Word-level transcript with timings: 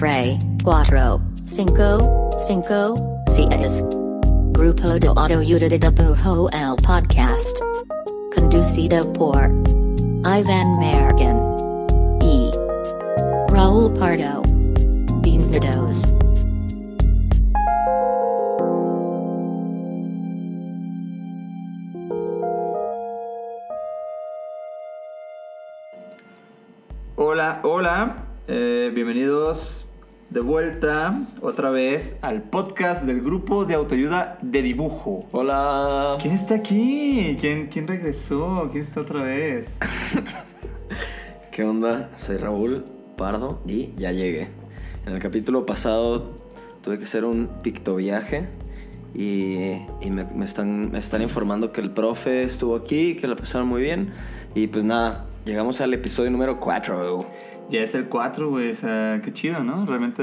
Tre, 0.00 0.38
Cuatro, 0.64 1.20
Cinco, 1.44 2.30
Cinco, 2.38 2.94
Seis. 3.26 3.84
Grupo 4.52 4.98
de 4.98 5.08
Autoayuda 5.08 5.68
de 5.68 5.78
Pujo 5.92 6.48
el 6.54 6.74
Podcast. 6.76 7.60
Conducido 8.34 9.12
por 9.12 9.52
Ivan 10.24 10.78
Mergen. 10.78 11.36
E. 12.22 12.50
Raul 13.50 13.92
Pardo. 13.92 14.40
Bienvenidos. 15.20 16.08
Hola, 27.16 27.60
hola, 27.64 28.16
eh, 28.48 28.90
bienvenidos 28.94 29.89
de 30.30 30.40
vuelta 30.40 31.26
otra 31.42 31.70
vez 31.70 32.16
al 32.22 32.44
podcast 32.44 33.04
del 33.04 33.20
grupo 33.20 33.64
de 33.64 33.74
autoayuda 33.74 34.38
de 34.42 34.62
dibujo. 34.62 35.26
Hola. 35.32 36.18
¿Quién 36.22 36.34
está 36.34 36.54
aquí? 36.54 37.36
¿Quién, 37.40 37.66
quién 37.66 37.88
regresó? 37.88 38.68
¿Quién 38.70 38.82
está 38.82 39.00
otra 39.00 39.22
vez? 39.22 39.78
¿Qué 41.50 41.64
onda? 41.64 42.10
Soy 42.14 42.36
Raúl 42.36 42.84
Pardo 43.16 43.60
y 43.66 43.92
ya 43.96 44.12
llegué. 44.12 44.48
En 45.04 45.14
el 45.14 45.18
capítulo 45.18 45.66
pasado 45.66 46.36
tuve 46.80 46.98
que 46.98 47.04
hacer 47.04 47.24
un 47.24 47.48
pictoviaje 47.62 48.48
y, 49.14 49.72
y 50.00 50.10
me, 50.10 50.24
me 50.24 50.44
están, 50.44 50.90
me 50.90 50.98
están 50.98 51.22
informando 51.22 51.72
que 51.72 51.80
el 51.80 51.90
profe 51.90 52.44
estuvo 52.44 52.76
aquí, 52.76 53.16
que 53.16 53.26
la 53.28 53.36
pasaron 53.36 53.68
muy 53.68 53.82
bien. 53.82 54.12
Y 54.54 54.66
pues 54.68 54.84
nada, 54.84 55.26
llegamos 55.44 55.80
al 55.80 55.92
episodio 55.94 56.30
número 56.30 56.58
4. 56.60 57.18
Ya 57.70 57.80
es 57.82 57.94
el 57.94 58.06
4, 58.06 58.50
güey. 58.50 58.70
O 58.72 58.74
sea, 58.74 59.20
qué 59.22 59.32
chido, 59.32 59.62
¿no? 59.62 59.86
Realmente 59.86 60.22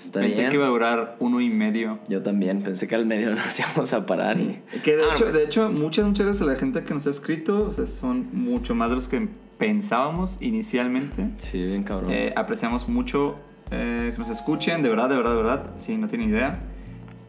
Está 0.00 0.20
pensé 0.20 0.38
bien. 0.40 0.50
que 0.50 0.56
iba 0.56 0.64
a 0.66 0.70
durar 0.70 1.16
uno 1.18 1.40
y 1.42 1.50
medio. 1.50 1.98
Yo 2.08 2.22
también 2.22 2.62
pensé 2.62 2.88
que 2.88 2.94
al 2.94 3.04
medio 3.06 3.30
nos 3.34 3.58
íbamos 3.58 3.92
a 3.92 4.06
parar 4.06 4.38
y... 4.38 4.62
Que 4.82 4.96
de 4.96 5.02
Ah, 5.04 5.08
hecho, 5.14 5.24
pues, 5.24 5.34
de 5.34 5.44
hecho, 5.44 5.68
muchas, 5.70 6.06
muchas 6.06 6.24
gracias 6.26 6.48
a 6.48 6.50
la 6.52 6.58
gente 6.58 6.82
que 6.84 6.94
nos 6.94 7.06
ha 7.06 7.10
escrito. 7.10 7.66
O 7.68 7.72
sea, 7.72 7.86
son 7.86 8.28
mucho 8.32 8.74
más 8.74 8.88
de 8.90 8.96
los 8.96 9.08
que 9.08 9.28
pensábamos 9.58 10.38
inicialmente. 10.40 11.28
Sí, 11.36 11.62
bien 11.62 11.82
cabrón. 11.82 12.10
Eh, 12.10 12.32
apreciamos 12.34 12.88
mucho 12.88 13.36
eh, 13.70 14.10
que 14.14 14.18
nos 14.18 14.30
escuchen, 14.30 14.82
de 14.82 14.88
verdad, 14.88 15.10
de 15.10 15.16
verdad, 15.16 15.30
de 15.32 15.36
verdad. 15.36 15.70
Sí, 15.76 15.96
no 15.98 16.08
tienen 16.08 16.30
idea. 16.30 16.58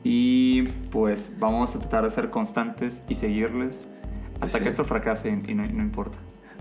Y 0.03 0.63
pues 0.91 1.31
vamos 1.39 1.75
a 1.75 1.79
tratar 1.79 2.03
de 2.03 2.09
ser 2.09 2.29
constantes 2.29 3.03
y 3.07 3.15
seguirles 3.15 3.87
hasta 4.39 4.57
Sí. 4.57 4.63
que 4.63 4.69
esto 4.69 4.83
fracase 4.85 5.29
y 5.47 5.53
no, 5.53 5.65
y 5.65 5.71
no 5.73 5.83
importa. 5.83 6.17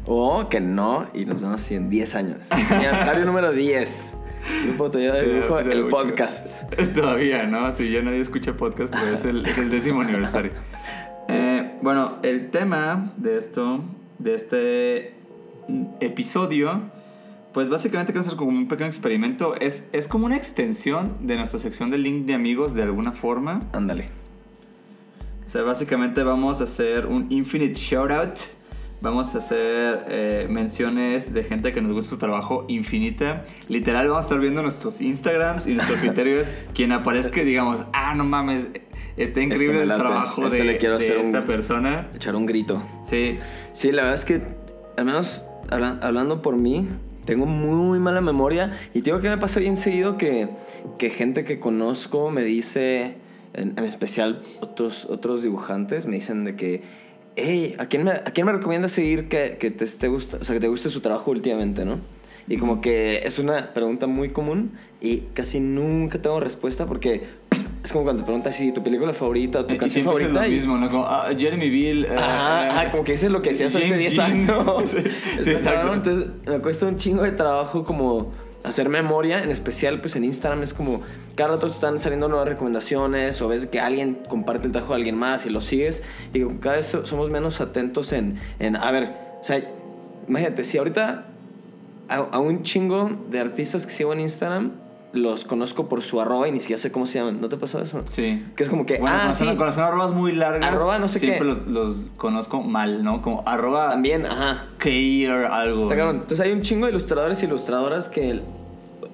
O 0.06 0.48
que 0.48 0.60
no, 0.60 1.06
y 1.14 1.24
nos 1.24 1.40
vemos 1.42 1.60
así 1.60 1.74
en 1.74 1.88
10 1.90 2.14
años. 2.14 2.38
Aniversario 2.70 3.24
número 3.24 3.52
10. 3.52 4.14
Grupo 4.66 4.84
Autoayuda 4.84 5.14
de 5.16 5.34
Dibujo, 5.34 5.58
el 5.60 5.84
mucho. 5.84 5.96
podcast. 5.96 6.72
Todavía, 6.94 7.46
¿no? 7.46 7.70
Si 7.72 7.90
ya 7.90 8.00
nadie 8.02 8.20
escucha 8.20 8.54
podcast, 8.56 8.92
pero 8.94 9.14
es 9.14 9.24
el, 9.24 9.44
es 9.46 9.58
el 9.58 9.70
décimo 9.70 10.00
aniversario. 10.02 10.52
Eh, 11.28 11.78
bueno, 11.82 12.16
el 12.22 12.50
tema 12.50 13.12
de 13.18 13.36
esto, 13.38 13.84
de 14.18 14.34
este 14.34 15.14
episodio, 16.00 16.80
pues 17.52 17.68
básicamente 17.68 18.12
queremos 18.12 18.28
hacer 18.28 18.38
como 18.38 18.50
un 18.50 18.68
pequeño 18.68 18.88
experimento. 18.88 19.54
Es, 19.56 19.88
es 19.92 20.06
como 20.08 20.26
una 20.26 20.36
extensión 20.36 21.16
de 21.20 21.36
nuestra 21.36 21.58
sección 21.58 21.90
de 21.90 21.98
link 21.98 22.26
de 22.26 22.34
amigos 22.34 22.74
de 22.74 22.82
alguna 22.82 23.12
forma. 23.12 23.60
Ándale. 23.72 24.08
O 25.46 25.48
sea, 25.48 25.62
básicamente 25.62 26.22
vamos 26.22 26.60
a 26.60 26.64
hacer 26.64 27.06
un 27.06 27.26
infinite 27.30 27.74
shoutout. 27.74 28.34
Vamos 29.02 29.34
a 29.34 29.38
hacer 29.38 30.04
eh, 30.08 30.46
menciones 30.50 31.32
de 31.32 31.42
gente 31.42 31.72
que 31.72 31.80
nos 31.80 31.92
gusta 31.92 32.10
su 32.10 32.18
trabajo 32.18 32.66
infinita. 32.68 33.42
Literal, 33.66 34.06
vamos 34.08 34.24
a 34.24 34.26
estar 34.28 34.38
viendo 34.40 34.62
nuestros 34.62 35.00
Instagrams 35.00 35.66
y 35.66 35.72
nuestro 35.74 35.96
criterio 35.96 36.38
es 36.38 36.52
quien 36.74 36.92
aparezca 36.92 37.40
y 37.40 37.46
digamos, 37.46 37.86
ah, 37.94 38.14
no 38.14 38.26
mames, 38.26 38.68
está 39.16 39.40
increíble 39.40 39.78
me 39.78 39.82
el 39.84 39.98
trabajo 39.98 40.44
Este 40.44 40.58
de, 40.58 40.64
le 40.64 40.76
quiero 40.76 40.98
de 40.98 41.04
hacer 41.06 41.16
esta 41.16 41.40
un- 41.40 41.46
persona. 41.46 42.08
Echar 42.14 42.36
un 42.36 42.44
grito. 42.44 42.82
Sí, 43.02 43.38
Sí, 43.72 43.90
la 43.90 44.02
verdad 44.02 44.16
es 44.18 44.24
que, 44.26 44.42
al 44.98 45.06
menos 45.06 45.44
habla- 45.70 45.98
hablando 46.02 46.42
por 46.42 46.58
mí, 46.58 46.86
tengo 47.30 47.46
muy 47.46 48.00
mala 48.00 48.20
memoria. 48.20 48.72
Y 48.92 49.02
tengo 49.02 49.20
que 49.20 49.28
me 49.28 49.38
pasa 49.38 49.60
bien 49.60 49.76
seguido 49.76 50.18
que, 50.18 50.48
que 50.98 51.10
gente 51.10 51.44
que 51.44 51.60
conozco 51.60 52.32
me 52.32 52.42
dice, 52.42 53.14
en, 53.54 53.78
especial 53.78 54.42
otros, 54.60 55.04
otros 55.08 55.44
dibujantes, 55.44 56.06
me 56.06 56.16
dicen 56.16 56.44
de 56.44 56.56
que, 56.56 56.82
hey, 57.36 57.76
¿a 57.78 57.86
quién 57.86 58.02
me, 58.02 58.10
a 58.10 58.24
quién 58.24 58.46
me 58.46 58.52
recomiendas 58.52 58.90
seguir 58.90 59.28
que, 59.28 59.58
que 59.60 59.70
te 59.70 59.84
esté 59.84 60.08
gusta, 60.08 60.38
o 60.40 60.44
sea, 60.44 60.56
que 60.56 60.60
te 60.60 60.66
guste 60.66 60.90
su 60.90 61.00
trabajo 61.02 61.30
últimamente, 61.30 61.84
no? 61.84 62.00
Y 62.48 62.56
como 62.56 62.80
que 62.80 63.18
es 63.18 63.38
una 63.38 63.72
pregunta 63.74 64.08
muy 64.08 64.30
común 64.30 64.72
y 65.00 65.18
casi 65.32 65.60
nunca 65.60 66.20
tengo 66.20 66.40
respuesta 66.40 66.86
porque 66.86 67.28
es 67.82 67.92
como 67.92 68.04
cuando 68.04 68.22
te 68.22 68.26
preguntas 68.26 68.54
si 68.56 68.72
tu 68.72 68.82
película 68.82 69.12
favorita 69.14 69.60
o 69.60 69.64
tu 69.66 69.76
canción 69.76 70.04
siempre 70.04 70.24
es 70.24 70.28
favorita. 70.30 70.42
lo 70.46 70.48
mismo, 70.54 70.76
¿no? 70.78 70.90
Como, 70.90 71.06
ah, 71.06 71.28
Jeremy 71.36 71.70
Bill. 71.70 72.06
ajá, 72.06 72.90
como 72.90 73.04
que 73.04 73.12
dices 73.12 73.30
lo 73.30 73.40
que 73.40 73.50
hacías 73.50 73.74
hace 73.74 73.84
James 73.86 74.00
10 74.00 74.14
Jean. 74.14 74.32
años. 74.32 74.90
Sí, 75.42 75.50
exacto. 75.50 75.94
entonces 75.94 76.30
me 76.46 76.58
cuesta 76.58 76.86
un 76.86 76.96
chingo 76.96 77.22
de 77.22 77.32
trabajo 77.32 77.84
como 77.84 78.32
hacer 78.62 78.90
memoria, 78.90 79.42
en 79.42 79.50
especial 79.50 80.02
pues 80.02 80.16
en 80.16 80.24
Instagram 80.24 80.62
es 80.62 80.74
como 80.74 81.00
cada 81.34 81.54
rato 81.54 81.66
están 81.68 81.98
saliendo 81.98 82.28
nuevas 82.28 82.46
recomendaciones 82.46 83.40
o 83.40 83.48
ves 83.48 83.64
que 83.66 83.80
alguien 83.80 84.18
comparte 84.28 84.66
el 84.66 84.72
trabajo 84.72 84.92
de 84.92 84.98
alguien 84.98 85.16
más 85.16 85.46
y 85.46 85.50
lo 85.50 85.62
sigues 85.62 86.02
y 86.34 86.44
cada 86.60 86.76
vez 86.76 86.84
so- 86.86 87.06
somos 87.06 87.30
menos 87.30 87.62
atentos 87.62 88.12
en, 88.12 88.38
en 88.58 88.76
a 88.76 88.90
ver, 88.90 89.04
o 89.40 89.44
sea, 89.44 89.62
imagínate, 90.28 90.64
si 90.64 90.76
ahorita 90.76 91.24
a, 92.10 92.16
a 92.16 92.38
un 92.38 92.62
chingo 92.62 93.10
de 93.30 93.40
artistas 93.40 93.86
que 93.86 93.92
sigo 93.92 94.12
en 94.12 94.20
Instagram 94.20 94.72
los 95.12 95.44
conozco 95.44 95.88
por 95.88 96.02
su 96.02 96.20
arroba 96.20 96.46
y 96.48 96.52
ni 96.52 96.60
siquiera 96.60 96.80
sé 96.80 96.92
cómo 96.92 97.06
se 97.06 97.18
llaman, 97.18 97.40
¿no 97.40 97.48
te 97.48 97.56
pasa 97.56 97.82
eso? 97.82 98.02
Sí. 98.04 98.44
Que 98.56 98.62
es 98.62 98.70
como 98.70 98.86
que, 98.86 98.98
Bueno, 98.98 99.16
ah, 99.20 99.34
son, 99.34 99.48
sí. 99.48 99.56
son 99.72 99.84
arrobas 99.84 100.12
muy 100.12 100.32
largas, 100.32 100.70
Arroba 100.70 100.98
no 100.98 101.08
sé 101.08 101.18
siempre 101.18 101.40
qué. 101.40 101.44
Los, 101.46 101.66
los 101.66 102.06
conozco 102.16 102.62
mal, 102.62 103.02
¿no? 103.02 103.20
Como 103.22 103.42
arroba 103.46 103.90
También, 103.90 104.24
ajá. 104.26 104.66
Keir 104.78 105.30
algo. 105.30 105.82
Está 105.82 105.96
cabrón. 105.96 106.16
Entonces 106.22 106.40
hay 106.40 106.52
un 106.52 106.60
chingo 106.62 106.86
de 106.86 106.92
ilustradores 106.92 107.42
y 107.42 107.46
ilustradoras 107.46 108.08
que 108.08 108.30
el- 108.30 108.42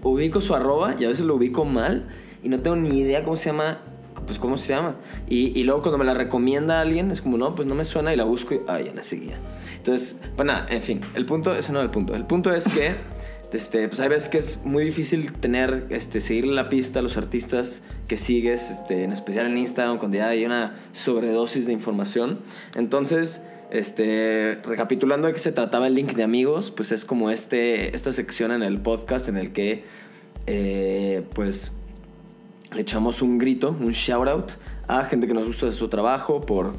ubico 0.02 0.40
su 0.40 0.54
arroba 0.54 0.94
y 0.98 1.04
a 1.04 1.08
veces 1.08 1.24
lo 1.26 1.34
ubico 1.34 1.64
mal 1.64 2.06
y 2.42 2.48
no 2.48 2.58
tengo 2.58 2.76
ni 2.76 2.98
idea 3.00 3.22
cómo 3.22 3.36
se 3.36 3.46
llama. 3.50 3.78
Pues 4.26 4.38
cómo 4.38 4.56
se 4.56 4.74
llama. 4.74 4.96
Y, 5.28 5.58
y 5.58 5.62
luego 5.64 5.82
cuando 5.82 5.98
me 5.98 6.04
la 6.04 6.14
recomienda 6.14 6.80
alguien 6.80 7.10
es 7.12 7.22
como, 7.22 7.36
no, 7.38 7.54
pues 7.54 7.68
no 7.68 7.74
me 7.74 7.84
suena 7.84 8.12
y 8.12 8.16
la 8.16 8.24
busco 8.24 8.54
y, 8.54 8.60
ay, 8.66 8.84
ya 8.86 8.94
la 8.94 9.02
seguía. 9.02 9.36
Entonces, 9.76 10.16
pues 10.34 10.46
nada, 10.46 10.66
en 10.68 10.82
fin, 10.82 11.00
el 11.14 11.26
punto, 11.26 11.52
ese 11.54 11.70
no 11.72 11.78
es 11.80 11.84
el 11.84 11.90
punto. 11.90 12.14
El 12.14 12.24
punto 12.26 12.52
es 12.52 12.66
que, 12.66 12.92
este, 13.56 13.88
pues 13.88 14.00
hay 14.00 14.08
veces 14.08 14.28
que 14.28 14.38
es 14.38 14.60
muy 14.64 14.84
difícil 14.84 15.32
tener, 15.32 15.86
este, 15.88 16.20
seguirle 16.20 16.52
la 16.52 16.68
pista 16.68 16.98
a 16.98 17.02
los 17.02 17.16
artistas 17.16 17.82
que 18.06 18.18
sigues, 18.18 18.70
este, 18.70 19.02
en 19.02 19.12
especial 19.12 19.46
en 19.46 19.56
Instagram, 19.56 19.98
cuando 19.98 20.18
ya 20.18 20.28
hay 20.28 20.44
una 20.44 20.76
sobredosis 20.92 21.66
de 21.66 21.72
información. 21.72 22.40
Entonces, 22.76 23.42
este, 23.70 24.60
recapitulando 24.62 25.26
de 25.26 25.32
qué 25.32 25.38
se 25.38 25.52
trataba 25.52 25.86
el 25.86 25.94
link 25.94 26.12
de 26.12 26.22
amigos, 26.22 26.70
pues 26.70 26.92
es 26.92 27.04
como 27.04 27.30
este, 27.30 27.96
esta 27.96 28.12
sección 28.12 28.52
en 28.52 28.62
el 28.62 28.78
podcast 28.78 29.28
en 29.28 29.38
el 29.38 29.52
que, 29.52 29.84
eh, 30.46 31.24
pues, 31.34 31.72
le 32.74 32.82
echamos 32.82 33.22
un 33.22 33.38
grito, 33.38 33.74
un 33.80 33.92
shout 33.92 34.28
out 34.28 34.50
a 34.86 35.04
gente 35.04 35.26
que 35.26 35.34
nos 35.34 35.46
gusta 35.46 35.66
de 35.66 35.72
su 35.72 35.88
trabajo, 35.88 36.42
por, 36.42 36.74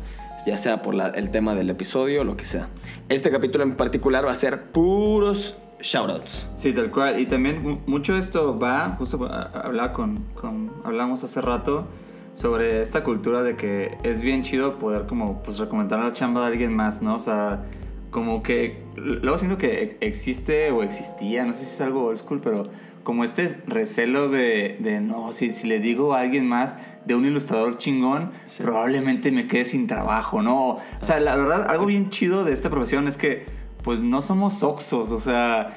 ya 0.45 0.57
sea 0.57 0.81
por 0.83 0.95
el 1.15 1.31
tema 1.31 1.55
del 1.55 1.71
episodio 1.71 2.21
o 2.21 2.23
lo 2.23 2.37
que 2.37 2.45
sea. 2.45 2.69
Este 3.09 3.31
capítulo 3.31 3.63
en 3.63 3.75
particular 3.75 4.25
va 4.25 4.31
a 4.31 4.35
ser 4.35 4.61
puros 4.65 5.57
shout 5.81 6.09
outs. 6.09 6.49
Sí, 6.55 6.73
tal 6.73 6.89
cual. 6.91 7.19
Y 7.19 7.25
también 7.25 7.61
mu- 7.61 7.77
mucho 7.85 8.15
esto 8.17 8.57
va, 8.57 8.95
justo 8.97 9.23
hablaba 9.53 9.93
con, 9.93 10.17
con, 10.33 10.71
hablamos 10.83 11.23
hace 11.23 11.41
rato 11.41 11.87
sobre 12.33 12.81
esta 12.81 13.03
cultura 13.03 13.43
de 13.43 13.55
que 13.55 13.97
es 14.03 14.21
bien 14.21 14.43
chido 14.43 14.77
poder 14.77 15.05
como 15.07 15.41
pues 15.43 15.57
recomendar 15.59 15.99
la 15.99 16.13
chamba 16.13 16.41
de 16.41 16.47
alguien 16.47 16.75
más, 16.75 17.01
¿no? 17.01 17.15
O 17.15 17.19
sea, 17.19 17.65
como 18.11 18.43
que 18.43 18.77
luego 18.95 19.37
siento 19.37 19.57
que 19.57 19.83
ex- 19.83 19.95
existe 20.01 20.71
o 20.71 20.83
existía, 20.83 21.45
no 21.45 21.53
sé 21.53 21.59
si 21.65 21.73
es 21.75 21.81
algo 21.81 22.05
old 22.05 22.17
school, 22.17 22.39
pero 22.43 22.63
como 23.03 23.23
este 23.23 23.57
recelo 23.67 24.27
de, 24.29 24.77
de 24.81 24.99
no, 25.01 25.31
si, 25.31 25.51
si 25.53 25.65
le 25.65 25.79
digo 25.79 26.13
a 26.13 26.19
alguien 26.21 26.45
más 26.47 26.77
de 27.05 27.15
un 27.15 27.25
ilustrador 27.25 27.77
chingón, 27.77 28.31
Sí. 28.45 28.63
probablemente 28.63 29.31
me 29.31 29.47
quede 29.47 29.63
sin 29.65 29.87
trabajo, 29.87 30.41
¿no? 30.41 30.71
O 30.71 30.79
sea, 31.01 31.19
la 31.21 31.35
verdad, 31.37 31.67
algo 31.69 31.85
bien 31.85 32.09
chido 32.09 32.43
de 32.43 32.51
esta 32.53 32.69
profesión 32.69 33.07
es 33.07 33.17
que 33.17 33.45
pues 33.87 34.01
no 34.01 34.21
somos 34.21 34.63
oxos, 34.63 35.11
o 35.11 35.19
sea, 35.21 35.69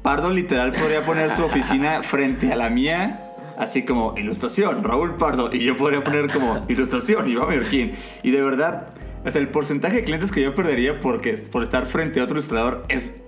Pardo 0.00 0.30
literal 0.30 0.72
podría 0.72 1.04
poner 1.04 1.30
su 1.30 1.44
oficina 1.44 2.02
frente 2.02 2.50
a 2.50 2.56
la 2.56 2.70
mía, 2.70 3.20
así 3.58 3.84
como 3.84 4.14
ilustración, 4.16 4.82
Raúl 4.82 5.16
Pardo, 5.16 5.50
y 5.52 5.58
yo 5.58 5.76
podría 5.76 6.02
poner 6.02 6.32
como 6.32 6.64
ilustración, 6.68 7.28
Iván 7.28 7.50
Merquín. 7.50 7.92
Y 8.22 8.30
de 8.30 8.40
verdad, 8.40 8.86
o 9.26 9.30
sea, 9.30 9.42
el 9.42 9.48
porcentaje 9.48 9.96
de 9.96 10.04
clientes 10.04 10.32
que 10.32 10.40
yo 10.40 10.54
perdería 10.54 11.00
porque, 11.00 11.34
por 11.52 11.62
estar 11.62 11.84
frente 11.84 12.20
a 12.20 12.24
otro 12.24 12.36
ilustrador 12.36 12.86
es 12.88 13.22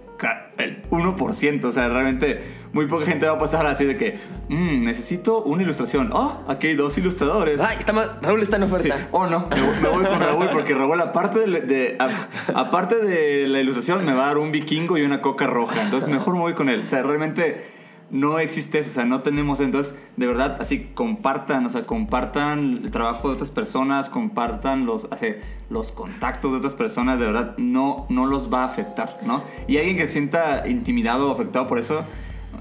el 0.58 0.82
1%, 0.90 1.64
o 1.68 1.72
sea, 1.72 1.88
realmente 1.88 2.42
muy 2.72 2.86
poca 2.86 3.06
gente 3.06 3.26
va 3.26 3.32
a 3.32 3.38
pasar 3.38 3.66
así 3.66 3.84
de 3.84 3.96
que, 3.96 4.18
"Mm, 4.48 4.84
necesito 4.84 5.42
una 5.42 5.62
ilustración. 5.62 6.10
Oh, 6.12 6.42
aquí 6.48 6.68
hay 6.68 6.74
dos 6.74 6.96
ilustradores. 6.98 7.60
Ay, 7.60 7.76
está 7.78 7.92
mal, 7.92 8.16
Raúl 8.22 8.42
está 8.42 8.56
en 8.56 8.66
Sí. 8.68 8.72
oferta. 8.74 9.08
O 9.12 9.26
no, 9.26 9.46
me, 9.50 9.60
voy- 9.60 9.76
me 9.82 9.88
voy 9.88 10.04
con 10.06 10.20
Raúl 10.20 10.48
porque 10.52 10.74
Raúl 10.74 11.00
aparte 11.00 11.40
de, 11.40 11.60
de- 11.62 11.96
a- 11.98 12.28
aparte 12.60 12.96
de 12.96 13.48
la 13.48 13.60
ilustración 13.60 14.04
me 14.04 14.14
va 14.14 14.24
a 14.24 14.26
dar 14.28 14.38
un 14.38 14.52
vikingo 14.52 14.96
y 14.98 15.02
una 15.02 15.20
coca 15.20 15.46
roja. 15.46 15.82
Entonces 15.82 16.08
mejor 16.08 16.34
me 16.34 16.40
voy 16.40 16.54
con 16.54 16.68
él. 16.68 16.82
O 16.82 16.86
sea, 16.86 17.02
realmente 17.02 17.64
no 18.12 18.38
existe 18.38 18.78
eso, 18.78 18.90
o 18.90 18.92
sea, 18.92 19.04
no 19.06 19.22
tenemos, 19.22 19.58
entonces, 19.60 19.96
de 20.16 20.26
verdad, 20.26 20.58
así, 20.60 20.90
compartan, 20.94 21.66
o 21.66 21.70
sea, 21.70 21.84
compartan 21.86 22.82
el 22.84 22.90
trabajo 22.92 23.28
de 23.28 23.34
otras 23.34 23.50
personas, 23.50 24.08
compartan 24.10 24.86
los, 24.86 25.08
así, 25.10 25.28
los 25.70 25.90
contactos 25.90 26.52
de 26.52 26.58
otras 26.58 26.74
personas, 26.74 27.18
de 27.18 27.26
verdad, 27.26 27.54
no, 27.56 28.06
no 28.10 28.26
los 28.26 28.52
va 28.52 28.62
a 28.62 28.66
afectar, 28.66 29.18
¿no? 29.26 29.42
Y 29.66 29.78
alguien 29.78 29.96
que 29.96 30.06
se 30.06 30.12
sienta 30.12 30.68
intimidado 30.68 31.30
o 31.30 31.32
afectado 31.32 31.66
por 31.66 31.78
eso, 31.78 32.04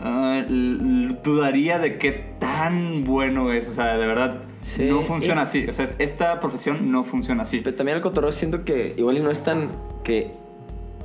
ah, 0.02 0.42
dudaría 1.24 1.80
de 1.80 1.98
qué 1.98 2.12
tan 2.40 3.04
bueno 3.04 3.52
es, 3.52 3.68
o 3.68 3.74
sea, 3.74 3.98
de 3.98 4.08
verdad, 4.08 4.44
Sí, 4.62 4.86
no 4.90 5.02
funciona 5.02 5.42
y- 5.42 5.44
así, 5.44 5.66
o 5.68 5.74
sea, 5.74 5.86
esta 5.98 6.40
profesión 6.40 6.92
no 6.92 7.04
funciona 7.04 7.42
así. 7.44 7.62
Pero 7.64 7.76
también 7.76 7.98
el 7.98 8.04
cotorreo 8.04 8.32
siento 8.32 8.64
que 8.64 8.94
igual 8.96 9.18
y 9.18 9.20
no 9.20 9.32
es 9.32 9.44
tan 9.44 9.72
que 10.04 10.36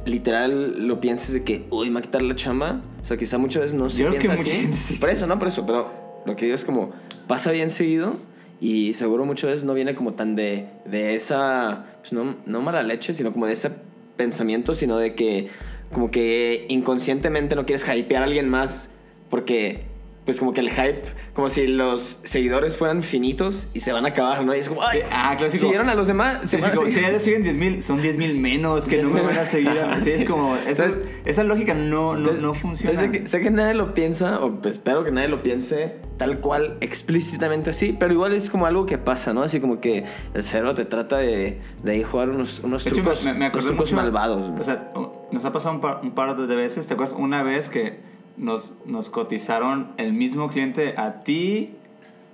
literal 0.06 0.86
lo 0.86 1.00
pienses 1.00 1.32
de 1.32 1.44
que, 1.44 1.66
uy, 1.70 1.88
me 1.88 1.94
va 1.94 2.00
a 2.00 2.02
quitar 2.02 2.22
la 2.22 2.34
chamba. 2.34 2.80
O 3.02 3.06
sea, 3.06 3.16
quizá 3.16 3.38
muchas 3.38 3.62
veces 3.62 3.78
no 3.78 3.90
se 3.90 3.98
Yo 3.98 4.08
creo 4.08 4.20
que 4.20 4.28
piensa 4.28 4.42
mucha 4.42 4.52
así. 4.52 4.62
gente 4.62 4.76
sí 4.76 4.94
Por 4.96 5.10
eso, 5.10 5.26
no, 5.26 5.38
por 5.38 5.48
eso. 5.48 5.66
Pero 5.66 5.90
lo 6.24 6.36
que 6.36 6.46
digo 6.46 6.54
es 6.54 6.64
como, 6.64 6.92
pasa 7.26 7.52
bien 7.52 7.70
seguido 7.70 8.16
y 8.60 8.94
seguro 8.94 9.24
muchas 9.26 9.50
veces 9.50 9.64
no 9.64 9.74
viene 9.74 9.94
como 9.94 10.14
tan 10.14 10.34
de, 10.34 10.68
de 10.86 11.14
esa, 11.14 11.86
pues 12.00 12.12
no, 12.12 12.36
no 12.46 12.62
mala 12.62 12.82
leche, 12.82 13.12
sino 13.12 13.32
como 13.32 13.46
de 13.46 13.52
ese 13.52 13.70
pensamiento, 14.16 14.74
sino 14.74 14.96
de 14.96 15.14
que 15.14 15.48
como 15.92 16.10
que 16.10 16.66
inconscientemente 16.68 17.54
no 17.54 17.66
quieres 17.66 17.86
hypear 17.86 18.22
a 18.22 18.26
alguien 18.26 18.48
más 18.48 18.88
porque 19.30 19.84
pues 20.26 20.38
como 20.40 20.52
que 20.52 20.60
el 20.60 20.68
hype, 20.70 21.02
como 21.32 21.48
si 21.48 21.66
los 21.68 22.18
seguidores 22.24 22.76
fueran 22.76 23.02
finitos 23.02 23.68
y 23.72 23.80
se 23.80 23.92
van 23.92 24.04
a 24.04 24.08
acabar, 24.08 24.44
¿no? 24.44 24.54
Y 24.54 24.58
es 24.58 24.68
como, 24.68 24.82
ay, 24.82 24.98
Sí, 25.00 25.06
ah, 25.10 25.34
clásico. 25.38 25.60
siguieron 25.62 25.88
a 25.88 25.94
los 25.94 26.08
demás, 26.08 26.40
se 26.50 26.60
si 26.60 27.00
ya 27.00 27.18
siguen 27.18 27.42
10 27.44 27.56
mil, 27.56 27.80
son 27.82 28.02
10 28.02 28.18
mil 28.18 28.38
menos 28.40 28.84
que 28.84 29.00
no 29.02 29.08
me 29.10 29.20
10,000 29.20 29.26
van 29.36 29.38
a 29.38 29.46
seguir. 29.46 29.70
Sí, 30.02 30.10
es 30.10 30.24
como, 30.28 30.54
esa, 30.56 30.84
Entonces- 30.86 31.00
esa 31.24 31.44
lógica 31.44 31.72
no, 31.74 32.12
no, 32.12 32.18
Entonces- 32.18 32.42
no 32.42 32.52
funciona. 32.54 32.90
entonces 32.92 33.12
sé, 33.16 33.22
que, 33.22 33.26
sé 33.28 33.40
que 33.40 33.50
nadie 33.50 33.74
lo 33.74 33.94
piensa, 33.94 34.40
o 34.40 34.60
espero 34.68 35.04
que 35.04 35.12
nadie 35.12 35.28
lo 35.28 35.42
piense 35.42 35.94
tal 36.18 36.40
cual, 36.40 36.76
explícitamente 36.80 37.70
así, 37.70 37.94
pero 37.98 38.12
igual 38.12 38.32
es 38.32 38.50
como 38.50 38.66
algo 38.66 38.84
que 38.86 38.98
pasa, 38.98 39.32
¿no? 39.32 39.42
Así 39.42 39.60
como 39.60 39.80
que 39.80 40.04
el 40.34 40.42
cerebro 40.42 40.74
te 40.74 40.84
trata 40.84 41.18
de, 41.18 41.60
de 41.84 41.92
ahí 41.92 42.02
jugar 42.02 42.30
unos, 42.30 42.60
unos 42.64 42.82
De 42.84 42.90
hecho, 42.90 43.02
trucos, 43.02 43.24
me, 43.24 43.32
me 43.34 43.36
unos 43.36 43.48
acordé 43.50 43.66
trucos 43.68 43.92
mucho- 43.92 44.02
malvados. 44.02 44.50
O 44.58 44.64
sea, 44.64 44.92
nos 45.30 45.44
ha 45.44 45.52
pasado 45.52 45.74
un 45.76 45.80
par, 45.80 46.00
un 46.02 46.12
par 46.12 46.34
de 46.36 46.54
veces. 46.56 46.86
¿Te 46.88 46.94
acuerdas? 46.94 47.14
Una 47.18 47.42
vez 47.42 47.68
que 47.68 48.15
nos, 48.36 48.74
nos 48.84 49.10
cotizaron 49.10 49.92
el 49.96 50.12
mismo 50.12 50.48
cliente 50.48 50.94
a 50.96 51.22
ti, 51.22 51.76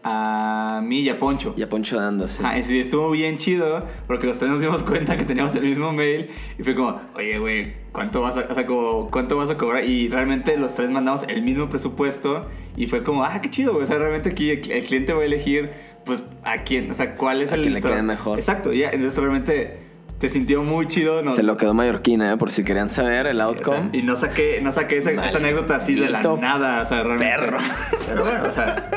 a 0.05 0.83
mí 0.85 1.01
y 1.01 1.09
a 1.09 1.19
Poncho. 1.19 1.55
y 1.57 1.63
a 1.63 1.69
Poncho 1.69 1.97
dando, 1.97 2.29
sí. 2.29 2.43
Ah, 2.45 2.59
y 2.59 2.79
estuvo 2.79 3.11
bien 3.11 3.39
chido 3.39 3.85
porque 4.07 4.27
los 4.27 4.39
tres 4.39 4.51
nos 4.51 4.61
dimos 4.61 4.83
cuenta 4.83 5.17
que 5.17 5.25
teníamos 5.25 5.55
el 5.55 5.63
mismo 5.63 5.93
mail 5.93 6.29
y 6.59 6.63
fue 6.63 6.75
como, 6.75 6.99
oye, 7.15 7.39
güey, 7.39 7.75
¿cuánto 7.93 8.21
vas 8.21 8.37
a, 8.37 8.47
o 8.51 8.55
sea, 8.55 8.67
como, 8.67 9.11
¿cuánto 9.11 9.37
vas 9.37 9.51
a 9.51 9.57
cobrar? 9.57 9.85
Y 9.85 10.09
realmente 10.09 10.57
los 10.57 10.75
tres 10.75 10.91
mandamos 10.91 11.25
el 11.29 11.43
mismo 11.43 11.69
presupuesto 11.69 12.47
y 12.77 12.89
fue 12.89 13.05
como, 13.05 13.25
ah, 13.25 13.41
qué 13.41 13.51
chido, 13.51 13.73
güey. 13.73 13.85
O 13.85 13.87
sea, 13.87 13.99
realmente 13.99 14.31
aquí 14.31 14.51
el, 14.51 14.61
cliente 14.61 15.13
va 15.13 15.23
a 15.23 15.25
elegir, 15.25 15.71
pues, 16.05 16.25
a 16.43 16.65
quién, 16.65 16.91
o 16.91 16.95
sea, 16.95 17.15
cuál 17.15 17.41
es 17.41 17.53
A 17.53 17.55
el... 17.55 17.63
quien 17.63 17.75
le 17.75 17.83
quede 17.83 18.03
mejor. 18.03 18.39
Exacto, 18.39 18.73
ya, 18.73 18.91
entonces 18.91 19.19
realmente 19.21 19.92
te 20.23 20.29
sintió 20.29 20.63
muy 20.63 20.87
chido. 20.87 21.21
No, 21.23 21.33
Se 21.33 21.43
lo 21.43 21.57
quedó 21.57 21.75
mallorquina, 21.75 22.33
¿eh? 22.33 22.37
por 22.37 22.53
si 22.53 22.63
querían 22.63 22.89
saber 22.89 23.27
el 23.27 23.41
o 23.41 23.45
sea, 23.45 23.45
outcome. 23.47 23.91
y 23.93 24.03
no 24.03 24.15
saqué, 24.15 24.61
no 24.63 24.71
saqué 24.71 24.99
esa, 24.99 25.11
esa 25.11 25.39
anécdota 25.39 25.75
así 25.75 25.97
de 25.97 26.09
la 26.11 26.23
nada, 26.23 26.81
o 26.81 26.85
sea, 26.85 27.03
realmente. 27.03 27.35
perro. 27.37 27.59
Pero 28.07 28.25
bueno, 28.25 28.45
o 28.47 28.51
sea, 28.53 28.89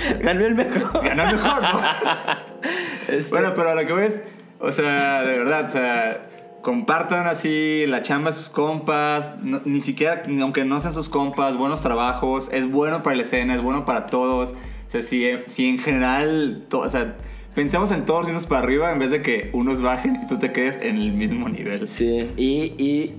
Ganó 0.20 0.44
el 0.44 0.56
mejor. 0.56 1.04
ganó 1.04 1.22
el 1.22 1.36
mejor, 1.36 1.62
¿no? 1.62 1.80
Este, 3.08 3.30
Bueno, 3.30 3.52
pero 3.54 3.70
a 3.70 3.74
lo 3.76 3.86
que 3.86 3.92
ves, 3.92 4.20
o 4.58 4.72
sea, 4.72 5.22
de 5.22 5.38
verdad, 5.38 5.64
o 5.66 5.68
sea, 5.68 6.26
compartan 6.62 7.26
así 7.28 7.84
la 7.86 8.02
chamba 8.02 8.30
de 8.30 8.36
sus 8.36 8.48
compas, 8.48 9.34
no- 9.40 9.60
ni 9.64 9.80
siquiera, 9.80 10.24
aunque 10.40 10.64
no 10.64 10.80
sean 10.80 10.94
sus 10.94 11.08
compas, 11.08 11.56
buenos 11.56 11.80
trabajos, 11.80 12.48
es 12.52 12.68
bueno 12.68 13.04
para 13.04 13.14
la 13.16 13.22
escena, 13.22 13.54
es 13.54 13.62
bueno 13.62 13.84
para 13.84 14.06
todos. 14.06 14.50
O 14.50 14.90
sea, 14.90 15.02
si, 15.02 15.30
si 15.46 15.68
en 15.68 15.78
general, 15.78 16.64
to- 16.68 16.80
o 16.80 16.88
sea, 16.88 17.14
pensemos 17.54 17.90
en 17.90 18.04
todos 18.04 18.28
irnos 18.28 18.46
para 18.46 18.62
arriba 18.62 18.92
en 18.92 18.98
vez 18.98 19.10
de 19.10 19.22
que 19.22 19.50
unos 19.52 19.82
bajen 19.82 20.20
y 20.22 20.26
tú 20.26 20.38
te 20.38 20.52
quedes 20.52 20.78
en 20.82 20.96
el 20.96 21.12
mismo 21.12 21.48
nivel. 21.48 21.86
Sí, 21.88 22.30
y, 22.36 22.74
y, 22.78 23.14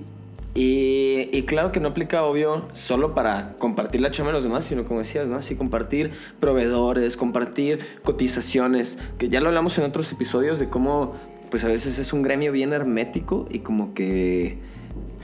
y, 0.55 1.43
claro 1.43 1.71
que 1.71 1.79
no 1.79 1.89
aplica, 1.89 2.23
obvio, 2.23 2.67
solo 2.73 3.13
para 3.13 3.53
compartir 3.53 4.01
la 4.01 4.11
chamba 4.11 4.31
de 4.31 4.35
los 4.35 4.43
demás, 4.43 4.65
sino 4.65 4.85
como 4.85 4.99
decías, 4.99 5.27
¿no? 5.27 5.37
Así 5.37 5.55
compartir 5.55 6.11
proveedores, 6.39 7.17
compartir 7.17 7.79
cotizaciones, 8.03 8.97
que 9.17 9.29
ya 9.29 9.41
lo 9.41 9.49
hablamos 9.49 9.77
en 9.77 9.85
otros 9.85 10.11
episodios 10.11 10.59
de 10.59 10.69
cómo, 10.69 11.15
pues 11.49 11.63
a 11.63 11.67
veces 11.67 11.97
es 11.99 12.13
un 12.13 12.21
gremio 12.21 12.51
bien 12.51 12.73
hermético 12.73 13.47
y 13.49 13.59
como 13.59 13.93
que 13.93 14.57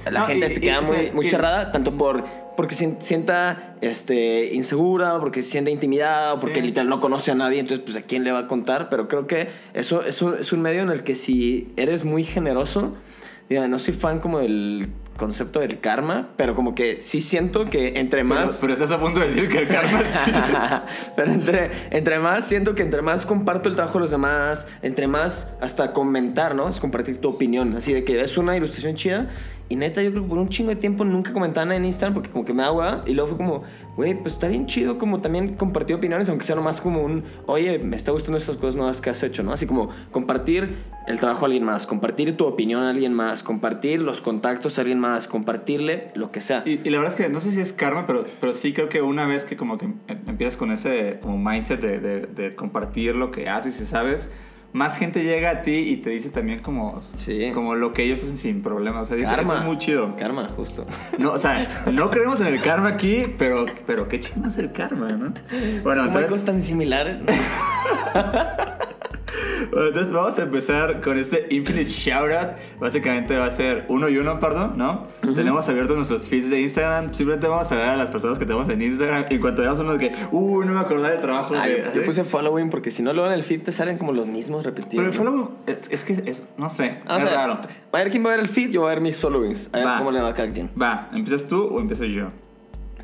la 0.10 0.22
No, 0.22 0.26
gente 0.28 0.48
y- 0.48 0.50
se 0.50 0.60
y, 0.60 0.62
queda 0.64 0.80
o 0.80 0.84
muy, 0.84 1.12
muy 1.12 1.28
y- 1.28 1.30
cerrada, 1.30 1.72
tanto 1.72 1.96
por 1.98 2.24
porque 2.56 2.76
se 2.76 2.98
sienta 3.00 3.76
este, 3.80 4.54
insegura, 4.54 5.16
o 5.16 5.22
porque 5.22 5.42
se 5.42 5.52
siente 5.52 5.72
intimidada, 5.72 6.34
o 6.34 6.40
porque 6.42 6.56
Sí. 6.60 6.62
literal 6.68 6.90
no 6.90 7.00
conoce 7.00 7.32
a 7.32 7.36
nadie, 7.36 7.60
entonces 7.60 7.86
pues 7.86 7.96
a 7.96 8.02
quién 8.02 8.26
le 8.26 8.34
va 8.34 8.40
a 8.40 8.48
contar, 8.48 8.90
pero 8.90 9.08
creo 9.08 9.28
que 9.28 9.48
eso 9.74 10.02
es 10.04 10.22
un, 10.22 10.36
es 10.40 10.52
un 10.52 10.62
medio 10.62 10.82
en 10.82 10.90
el 10.90 11.04
que 11.04 11.16
si 11.16 11.72
eres 11.78 12.04
muy 12.04 12.26
generoso, 12.26 12.92
diga, 13.48 13.66
no 13.70 13.80
soy 13.80 13.94
fan 13.94 14.20
como 14.20 14.40
del 14.40 14.90
concepto 15.16 15.62
del 15.62 15.80
karma, 15.80 16.30
pero 16.36 16.54
como 16.54 16.76
que 16.76 17.02
sí 17.02 17.22
siento 17.22 17.70
que 17.70 17.94
entre 18.00 18.24
Pero, 18.26 18.42
más... 18.42 18.58
pero 18.60 18.74
estás 18.74 18.92
a 18.92 19.00
punto 19.00 19.22
de 19.22 19.28
decir 19.30 19.48
que 19.48 19.60
el 19.60 19.68
karma 19.70 20.00
es. 20.02 20.20
Pero 21.16 21.32
entre, 21.32 21.72
entre 21.92 22.20
más, 22.20 22.46
siento 22.46 22.74
que 22.76 22.84
entre 22.84 23.02
más 23.02 23.26
comparto 23.26 23.68
el 23.70 23.76
trabajo 23.76 23.98
de 24.00 24.04
los 24.04 24.12
demás, 24.12 24.68
entre 24.82 25.08
más 25.08 25.50
hasta 25.62 25.92
comentar, 25.94 26.56
¿no? 26.56 26.70
Es 26.70 26.80
compartir 26.80 27.18
tu 27.20 27.28
opinión. 27.30 27.76
Así 27.76 27.92
de 27.94 28.04
que 28.06 28.16
ves 28.16 28.38
una 28.38 28.56
ilustración 28.56 28.96
chida 28.96 29.28
y 29.70 29.76
neta, 29.76 30.02
yo 30.02 30.10
creo 30.12 30.24
que 30.24 30.30
por 30.30 30.38
un 30.40 30.50
chingo 30.50 30.70
de 30.72 30.76
tiempo 30.76 31.06
nunca 31.06 31.32
comentaba 31.32 31.64
nada 31.66 31.78
en 31.78 31.86
Instagram 31.86 32.14
porque 32.16 32.30
como 32.32 32.44
que 32.44 32.54
me 32.54 32.64
hueva. 32.64 33.04
Y 33.06 33.14
luego 33.14 33.30
fue 33.30 33.38
como, 33.38 33.64
güey, 33.96 34.16
pues 34.20 34.34
está 34.34 34.48
bien 34.48 34.66
chido 34.66 34.98
como 34.98 35.22
también 35.22 35.56
compartir 35.56 35.96
opiniones, 35.96 36.28
aunque 36.30 36.44
sea 36.44 36.56
nomás 36.56 36.82
como 36.82 37.04
un, 37.04 37.24
oye, 37.46 37.78
me 37.80 37.96
está 37.96 38.12
gustando 38.12 38.38
estas 38.38 38.56
cosas 38.58 38.76
nuevas 38.76 39.00
que 39.00 39.10
has 39.12 39.22
hecho, 39.22 39.44
¿no? 39.44 39.54
Así 39.54 39.68
como 39.68 39.90
compartir 40.12 40.78
el 41.08 41.20
trabajo 41.20 41.42
a 41.44 41.46
alguien 41.46 41.64
más, 41.64 41.86
compartir 41.88 42.36
tu 42.38 42.46
opinión 42.46 42.82
a 42.84 42.90
alguien 42.90 43.14
más, 43.14 43.42
compartir 43.44 44.02
los 44.02 44.22
contactos 44.22 44.78
a 44.78 44.82
alguien 44.82 45.00
más, 45.00 45.28
compartirle 45.28 46.12
lo 46.16 46.32
que 46.32 46.42
sea. 46.42 46.64
Y, 46.66 46.78
la 46.90 46.98
verdad 47.00 47.14
es 47.14 47.16
que 47.26 47.30
no 47.30 47.40
sé 47.40 47.52
si 47.52 47.62
es 47.62 47.72
karma, 47.74 48.06
pero, 48.06 48.26
pero 48.42 48.54
sí 48.54 48.74
creo 48.74 48.90
que 48.90 49.02
una 49.02 49.26
vez 49.26 49.46
que 49.46 49.56
como 49.56 49.78
que 49.78 49.86
em- 49.86 49.96
empiezas 50.28 50.58
con 50.58 50.72
ese 50.72 51.20
como 51.22 51.38
mindset 51.38 51.80
de, 51.82 52.00
de- 52.00 52.26
de 52.28 52.56
compartir 52.56 53.16
lo 53.16 53.32
que 53.32 53.50
haces 53.50 53.80
y 53.82 53.86
sabes, 53.86 54.30
más 54.72 54.98
gente 54.98 55.24
llega 55.24 55.50
a 55.50 55.62
ti 55.62 55.72
y 55.78 55.98
te 55.98 56.10
dice 56.12 56.30
también 56.30 56.60
como, 56.60 57.00
Sí. 57.00 57.52
como 57.54 57.76
lo 57.76 57.92
que 57.94 58.04
ellos 58.04 58.20
hacen 58.22 58.38
sin 58.38 58.62
problemas. 58.62 59.04
O 59.04 59.06
sea, 59.06 59.16
dice, 59.18 59.34
eso 59.40 59.56
es 59.58 59.64
muy 59.64 59.78
chido. 59.78 60.16
Karma, 60.18 60.50
justo. 60.56 60.86
No, 61.18 61.32
o 61.34 61.38
sea, 61.38 61.86
no 61.92 62.10
creemos 62.10 62.40
en 62.42 62.48
el 62.48 62.62
karma 62.62 62.90
aquí, 62.90 63.26
pero, 63.38 63.66
pero 63.86 64.08
qué 64.08 64.20
chido 64.20 64.48
es 64.48 64.58
el 64.58 64.72
karma, 64.72 65.10
¿no? 65.10 65.34
Bueno, 65.34 65.82
¿Cómo 65.84 65.92
hay 66.02 66.08
entonces, 66.08 66.32
cosas 66.32 66.46
tan 66.46 66.62
similares? 66.62 67.20
bueno, 69.72 69.88
entonces 69.88 70.12
vamos 70.12 70.38
a 70.40 70.44
empezar 70.44 71.02
con 71.02 71.18
este 71.18 71.48
Infinite 71.50 71.90
Shoutout. 71.90 72.80
Básicamente 72.80 73.38
va 73.38 73.46
a 73.46 73.52
ser 73.52 73.86
uno 73.90 74.10
y 74.10 74.18
uno, 74.18 74.40
perdón, 74.40 74.74
¿no? 74.78 75.08
Tenemos 75.36 75.68
abiertos 75.70 75.96
nuestros 75.96 76.28
feeds 76.28 76.50
de 76.50 76.62
Instagram. 76.62 77.14
Simplemente 77.14 77.48
vamos 77.48 77.72
a 77.72 77.76
ver 77.76 77.90
a 77.90 77.96
las 77.98 78.12
personas 78.12 78.38
que 78.40 78.46
tenemos 78.46 78.70
en 78.70 78.82
Instagram. 78.82 79.26
En 79.30 79.42
cuanto 79.42 79.62
veamos 79.62 79.80
uno 79.80 79.98
que, 79.98 80.12
uh, 80.32 80.64
no 80.64 80.74
me 80.74 80.80
acordaba 80.80 81.10
del 81.12 81.22
trabajo 81.22 81.54
Ah, 81.56 81.68
de. 81.68 81.92
yo, 81.96 82.04
puse 82.04 82.24
following 82.24 82.70
porque 82.70 82.92
si 82.92 83.02
no 83.04 83.14
luego 83.14 83.28
en 83.28 83.34
el 83.36 83.44
feed 83.44 83.64
te 83.64 83.72
salen 83.72 83.98
como 83.98 84.12
los 84.14 84.28
mismos 84.28 84.64
repetidos. 84.66 85.06
Pero 85.06 85.10
el 85.10 85.12
¿no? 85.12 85.32
follow 85.44 85.52
es, 85.68 85.90
es 85.92 86.04
que 86.04 86.14
es, 86.30 86.44
no 86.58 86.70
sé, 86.70 87.00
Ah, 87.06 87.16
o 87.16 87.18
es 87.18 87.24
sea, 87.24 87.34
raro. 87.34 87.60
A 87.92 87.98
ver 87.98 88.10
quién 88.12 88.24
va 88.24 88.30
a 88.30 88.32
ver 88.32 88.42
el 88.42 88.48
feed, 88.50 88.70
yo 88.72 88.82
voy 88.82 88.92
a 88.92 88.94
ver 88.96 89.02
mis 89.02 89.18
followings. 89.18 89.70
A 89.74 89.78
ver 89.78 89.88
Va. 89.88 89.98
cómo 89.98 90.12
le 90.12 90.22
va 90.22 90.30
a 90.30 90.34
cada 90.34 90.50
quien. 90.52 90.70
Va, 90.82 91.10
¿empiezas 91.14 91.48
tú 91.48 91.64
o 91.64 91.80
empiezo 91.80 92.06
yo? 92.06 92.30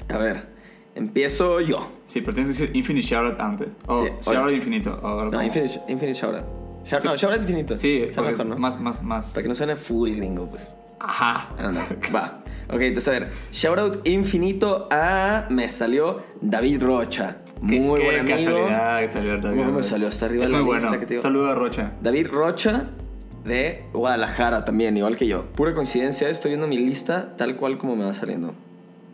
A 0.09 0.17
ver, 0.17 0.47
empiezo 0.95 1.59
yo. 1.61 1.87
Sí, 2.07 2.21
pero 2.21 2.33
tienes 2.33 2.55
que 2.57 2.63
decir 2.63 2.75
Infinite 2.77 3.05
Shoutout 3.07 3.39
antes. 3.39 3.69
O 3.87 4.03
Sí, 4.05 4.11
Shoutout 4.31 4.53
infinito. 4.53 4.99
O 5.03 5.25
No, 5.25 5.43
infinite, 5.43 5.79
infinite 5.87 6.13
shoutout. 6.19 6.45
Shout- 6.85 7.01
Sí. 7.01 7.07
No, 7.07 7.15
shoutout 7.15 7.41
infinito. 7.41 7.77
Sí, 7.77 8.09
mejor, 8.15 8.45
¿no? 8.45 8.57
más, 8.57 8.79
más, 8.79 9.03
más. 9.03 9.31
Para 9.31 9.43
que 9.43 9.49
no 9.49 9.55
suene 9.55 9.75
full 9.75 10.11
gringo, 10.11 10.49
pues. 10.49 10.61
Ajá. 10.99 11.49
Ah, 11.57 11.71
no. 11.71 11.81
Va. 12.15 12.39
Ok, 12.69 12.81
entonces 12.81 13.07
a 13.09 13.19
ver. 13.19 13.31
Shoutout 13.51 14.07
infinito 14.07 14.87
a. 14.91 15.47
Me 15.51 15.69
salió 15.69 16.23
David 16.41 16.81
Rocha. 16.83 17.37
Muy 17.61 17.99
qué 17.99 18.05
buen 18.05 18.19
amigo. 18.21 18.37
casualidad 18.37 18.99
que 19.01 19.07
salió 19.11 19.31
David 19.37 19.57
Cómo 19.59 19.71
me 19.71 19.77
Rocha. 19.77 19.89
salió 19.89 20.07
hasta 20.07 20.25
arriba 20.25 20.45
Es 20.45 20.49
de 20.51 20.57
la 20.57 20.63
muy 20.63 20.73
lista 20.73 20.87
bueno. 20.89 20.99
que 21.01 21.05
te 21.07 21.13
digo. 21.15 21.21
Saludo 21.21 21.51
a 21.51 21.55
Rocha. 21.55 21.91
David 22.01 22.27
Rocha 22.27 22.89
de 23.43 23.85
Guadalajara 23.93 24.65
también, 24.65 24.97
igual 24.97 25.17
que 25.17 25.27
yo. 25.27 25.45
Pura 25.51 25.73
coincidencia, 25.75 26.29
estoy 26.29 26.51
viendo 26.51 26.65
mi 26.67 26.77
lista 26.77 27.35
tal 27.37 27.55
cual 27.57 27.77
como 27.77 27.95
me 27.95 28.05
va 28.05 28.13
saliendo. 28.13 28.53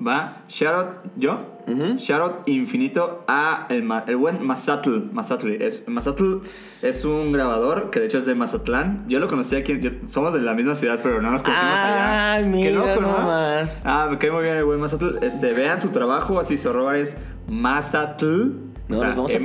Va, 0.05 0.43
shoutout, 0.47 0.97
¿yo? 1.15 1.59
Ujú. 1.67 1.95
Shoutout 1.97 2.49
infinito 2.49 3.23
a 3.27 3.67
el, 3.69 3.87
el 4.07 4.15
buen 4.15 4.43
Mazatl. 4.43 5.09
Mazatl 5.13 5.49
es, 5.61 5.87
Mazatl 5.87 6.39
es 6.81 7.05
un 7.05 7.31
grabador 7.31 7.91
que 7.91 7.99
de 7.99 8.07
hecho 8.07 8.17
es 8.17 8.25
de 8.25 8.33
Mazatlán. 8.33 9.05
Yo 9.07 9.19
lo 9.19 9.27
conocí 9.27 9.55
aquí, 9.55 9.79
yo- 9.79 9.91
somos 10.07 10.33
de 10.33 10.41
la 10.41 10.55
misma 10.55 10.73
ciudad, 10.73 10.99
pero 11.03 11.21
no 11.21 11.29
nos 11.29 11.43
conocimos 11.43 11.77
allá. 11.77 12.33
Ay, 12.33 12.41
Qué 12.43 12.49
mira 12.49 12.71
loco, 12.71 13.01
¿no? 13.01 13.11
nomás. 13.11 13.83
Ah, 13.85 14.07
me 14.09 14.17
cae 14.17 14.31
muy 14.31 14.41
bien 14.43 14.55
el 14.57 14.65
buen 14.65 14.79
Mazatl. 14.79 15.23
Este, 15.23 15.53
vean 15.53 15.79
su 15.79 15.89
trabajo, 15.89 16.39
así 16.39 16.57
su 16.57 16.69
arroba 16.69 16.97
es 16.97 17.17
Mazatl. 17.47 18.53
No, 18.87 18.95
o 18.95 18.97
sea, 18.97 19.07
los 19.07 19.15
vamos 19.15 19.31
a 19.31 19.35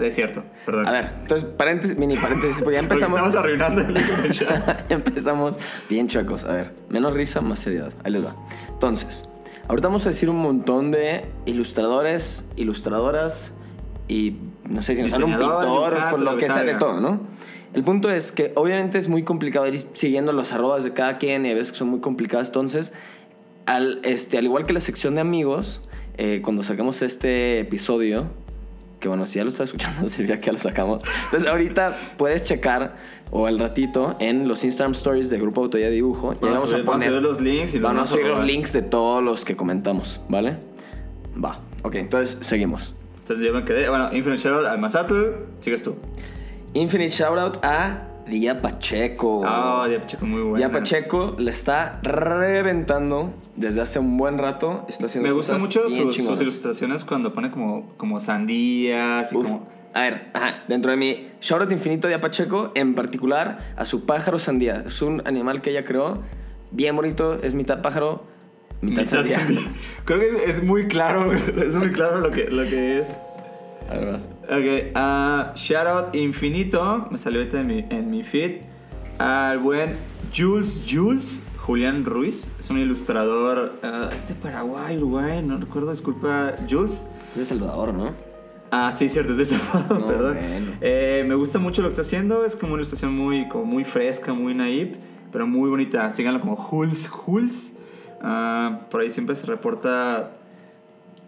es 0.00 0.14
cierto, 0.14 0.44
perdón. 0.66 0.86
A 0.86 0.92
ver, 0.92 1.12
entonces, 1.22 1.48
paréntesis, 1.56 1.96
mini 1.98 2.16
paréntesis, 2.16 2.60
porque 2.62 2.76
ya 2.76 2.82
Porque 2.88 3.04
empezamos. 3.04 3.18
estamos 3.18 3.34
arruinando 3.34 3.80
el 3.80 4.32
ya 4.32 4.86
empezamos 4.88 5.58
bien 5.88 6.06
chuecos. 6.06 6.44
A 6.44 6.52
ver, 6.52 6.74
menos 6.88 7.12
risa, 7.14 7.40
más 7.40 7.58
seriedad. 7.58 7.92
Ahí 8.04 8.12
les 8.12 8.24
va. 8.24 8.36
Entonces, 8.68 9.24
Ahorita 9.72 9.88
vamos 9.88 10.04
a 10.04 10.10
decir 10.10 10.28
un 10.28 10.36
montón 10.36 10.90
de 10.90 11.24
ilustradores, 11.46 12.44
ilustradoras 12.56 13.54
y 14.06 14.36
no 14.68 14.82
sé 14.82 14.94
si 14.94 15.00
nos 15.00 15.12
sale 15.12 15.24
un 15.24 15.30
pintor, 15.30 15.64
dibujantes, 15.64 16.12
lo 16.12 16.18
lo 16.18 16.36
que 16.36 16.44
que 16.44 16.52
sea 16.52 16.62
de 16.62 16.74
todo, 16.74 17.00
¿no? 17.00 17.20
El 17.72 17.82
punto 17.82 18.10
es 18.10 18.32
que 18.32 18.52
obviamente 18.54 18.98
es 18.98 19.08
muy 19.08 19.22
complicado 19.22 19.66
ir 19.66 19.82
siguiendo 19.94 20.34
los 20.34 20.52
arrobas 20.52 20.84
de 20.84 20.92
cada 20.92 21.16
quien 21.16 21.46
y 21.46 21.52
a 21.52 21.54
veces 21.54 21.72
que 21.72 21.78
son 21.78 21.88
muy 21.88 22.00
complicadas. 22.00 22.48
Entonces, 22.48 22.92
al, 23.64 24.02
este, 24.04 24.36
al 24.36 24.44
igual 24.44 24.66
que 24.66 24.74
la 24.74 24.80
sección 24.80 25.14
de 25.14 25.22
amigos, 25.22 25.80
eh, 26.18 26.42
cuando 26.44 26.64
sacamos 26.64 27.00
este 27.00 27.60
episodio, 27.60 28.26
que 29.02 29.08
bueno, 29.08 29.26
si 29.26 29.38
ya 29.38 29.44
lo 29.44 29.50
estás 29.50 29.64
escuchando, 29.68 30.08
Silvia, 30.08 30.38
que 30.38 30.46
ya 30.46 30.52
lo 30.52 30.58
sacamos. 30.60 31.02
Entonces, 31.24 31.48
ahorita 31.50 31.98
puedes 32.16 32.44
checar 32.44 32.94
o 33.32 33.46
al 33.46 33.58
ratito 33.58 34.14
en 34.20 34.46
los 34.46 34.62
Instagram 34.62 34.92
Stories 34.92 35.28
de 35.28 35.38
Grupo 35.38 35.62
Autoya 35.62 35.90
Dibujo. 35.90 36.34
Y 36.34 36.46
ahí 36.46 36.52
vamos 36.52 36.72
a 36.72 36.76
a 36.76 36.84
poner 36.84 37.08
subir 37.08 37.22
los 37.22 37.40
links 37.40 37.74
y 37.74 37.80
los 37.80 37.90
Vamos 37.90 38.10
a 38.10 38.14
a 38.14 38.16
subir 38.16 38.26
los 38.28 38.44
links 38.44 38.72
de 38.72 38.82
todos 38.82 39.22
los 39.22 39.44
que 39.44 39.56
comentamos, 39.56 40.20
¿vale? 40.28 40.56
Va. 41.42 41.58
Ok, 41.82 41.96
entonces 41.96 42.38
seguimos. 42.42 42.94
Entonces 43.18 43.44
yo 43.44 43.52
me 43.52 43.64
quedé. 43.64 43.88
Bueno, 43.88 44.08
Infinite 44.12 44.40
Shadow 44.40 44.66
al 44.66 44.78
Mazatl. 44.78 45.14
Sigues 45.58 45.82
tú. 45.82 45.96
Infinite 46.74 47.10
shoutout 47.10 47.64
a 47.64 48.06
Día 48.26 48.58
Pacheco. 48.58 49.42
Ah, 49.44 49.86
ya 49.90 50.00
Pacheco, 50.00 50.26
muy 50.26 50.42
bueno. 50.42 50.56
Día 50.56 50.70
Pacheco 50.70 51.34
le 51.38 51.50
está 51.50 52.00
reventando 52.02 53.34
desde 53.56 53.80
hace 53.80 53.98
un 53.98 54.16
buen 54.16 54.38
rato. 54.38 54.84
Está 54.88 55.06
haciendo 55.06 55.28
Me 55.28 55.34
gustan 55.34 55.60
mucho 55.60 55.88
sus, 55.88 56.16
sus 56.16 56.40
ilustraciones 56.40 57.04
cuando 57.04 57.32
pone 57.32 57.50
como, 57.50 57.92
como 57.96 58.20
sandías 58.20 59.32
y 59.32 59.36
Uf. 59.36 59.46
como. 59.46 59.68
A 59.94 60.02
ver, 60.02 60.30
ajá, 60.32 60.64
dentro 60.68 60.90
de 60.90 60.96
mi 60.96 61.28
shoutout 61.40 61.70
infinito 61.70 62.08
de 62.08 62.18
Pacheco, 62.18 62.72
en 62.74 62.94
particular 62.94 63.74
a 63.76 63.84
su 63.84 64.06
pájaro 64.06 64.38
sandía. 64.38 64.84
Es 64.86 65.02
un 65.02 65.20
animal 65.26 65.60
que 65.60 65.70
ella 65.70 65.82
creó, 65.82 66.22
bien 66.70 66.96
bonito, 66.96 67.38
es 67.42 67.52
mitad 67.52 67.82
pájaro, 67.82 68.24
mitad, 68.80 69.02
mitad 69.02 69.16
sandía. 69.16 69.38
sandía. 69.40 69.60
Creo 70.06 70.20
que 70.20 70.50
es 70.50 70.62
muy 70.62 70.88
claro, 70.88 71.30
es 71.62 71.74
muy 71.76 71.90
claro 71.92 72.20
lo 72.20 72.30
que, 72.30 72.44
lo 72.48 72.62
que 72.62 73.00
es. 73.00 73.14
A 73.92 73.98
ver, 73.98 74.06
vas. 74.12 74.30
Ok, 74.44 74.92
ah, 74.94 75.52
shout 75.54 75.86
out 75.86 76.14
infinito, 76.16 77.08
me 77.10 77.18
salió 77.18 77.40
ahorita 77.40 77.60
en 77.60 77.66
mi, 77.66 77.84
en 77.90 78.10
mi 78.10 78.22
feed, 78.22 78.62
al 79.18 79.58
buen 79.58 79.98
Jules 80.34 80.82
Jules, 80.88 81.42
Julián 81.58 82.06
Ruiz, 82.06 82.50
es 82.58 82.70
un 82.70 82.78
ilustrador, 82.78 83.78
ah, 83.82 84.08
es 84.14 84.28
de 84.28 84.34
Paraguay, 84.34 84.96
Uruguay, 84.96 85.42
no 85.44 85.58
recuerdo, 85.58 85.90
disculpa, 85.90 86.54
Jules. 86.68 87.06
Es 87.32 87.38
de 87.38 87.44
Salvador, 87.44 87.92
¿no? 87.92 88.12
Ah, 88.70 88.90
sí, 88.92 89.10
cierto, 89.10 89.32
es 89.32 89.38
de 89.38 89.44
Salvador, 89.44 90.00
No, 90.00 90.06
perdón. 90.06 90.38
bueno. 90.40 90.72
Eh, 90.80 91.24
me 91.28 91.34
gusta 91.34 91.58
mucho 91.58 91.82
lo 91.82 91.88
que 91.88 91.92
está 91.92 92.00
haciendo, 92.02 92.46
es 92.46 92.56
como 92.56 92.72
una 92.72 92.80
ilustración 92.80 93.14
muy, 93.14 93.46
como 93.48 93.66
muy 93.66 93.84
fresca, 93.84 94.32
muy 94.32 94.54
naive, 94.54 94.96
pero 95.30 95.46
muy 95.46 95.68
bonita. 95.68 96.10
Síganlo 96.10 96.40
como 96.40 96.56
Jules 96.56 97.08
Jules. 97.08 97.74
Ah, 98.22 98.86
por 98.90 99.02
ahí 99.02 99.10
siempre 99.10 99.34
se 99.34 99.44
reporta 99.46 100.30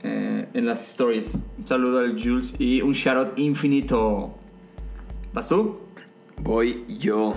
eh, 0.05 0.49
en 0.55 0.67
las 0.67 0.89
stories. 0.91 1.39
Un 1.59 1.67
saludo 1.67 1.99
al 2.01 2.13
Jules 2.23 2.55
y 2.59 2.81
un 2.83 2.93
shoutout 2.93 3.39
infinito. 3.39 4.35
¿Vas 5.33 5.49
tú? 5.49 5.81
Voy 6.43 6.85
yo. 7.01 7.35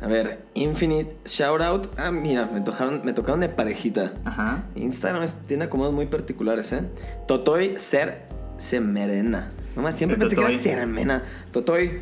A 0.00 0.08
ver, 0.08 0.44
Infinite 0.54 1.16
Shoutout. 1.24 1.88
Ah, 1.98 2.10
mira, 2.10 2.48
me 2.52 2.60
tocaron, 2.60 3.00
me 3.04 3.12
tocaron 3.14 3.40
de 3.40 3.48
parejita. 3.48 4.12
Ajá. 4.24 4.64
Instagram 4.74 5.22
es- 5.22 5.36
tiene 5.46 5.64
acomodos 5.64 5.94
muy 5.94 6.06
particulares, 6.06 6.70
¿eh? 6.72 6.82
Totoy 7.26 7.78
Ser 7.78 8.26
Semerena. 8.58 9.52
Nomás 9.74 9.96
siempre 9.96 10.18
pensé 10.18 10.34
que 10.34 10.40
Totoy. 10.42 10.54
era 10.54 10.62
Sermena. 10.62 11.22
Totoy, 11.52 12.00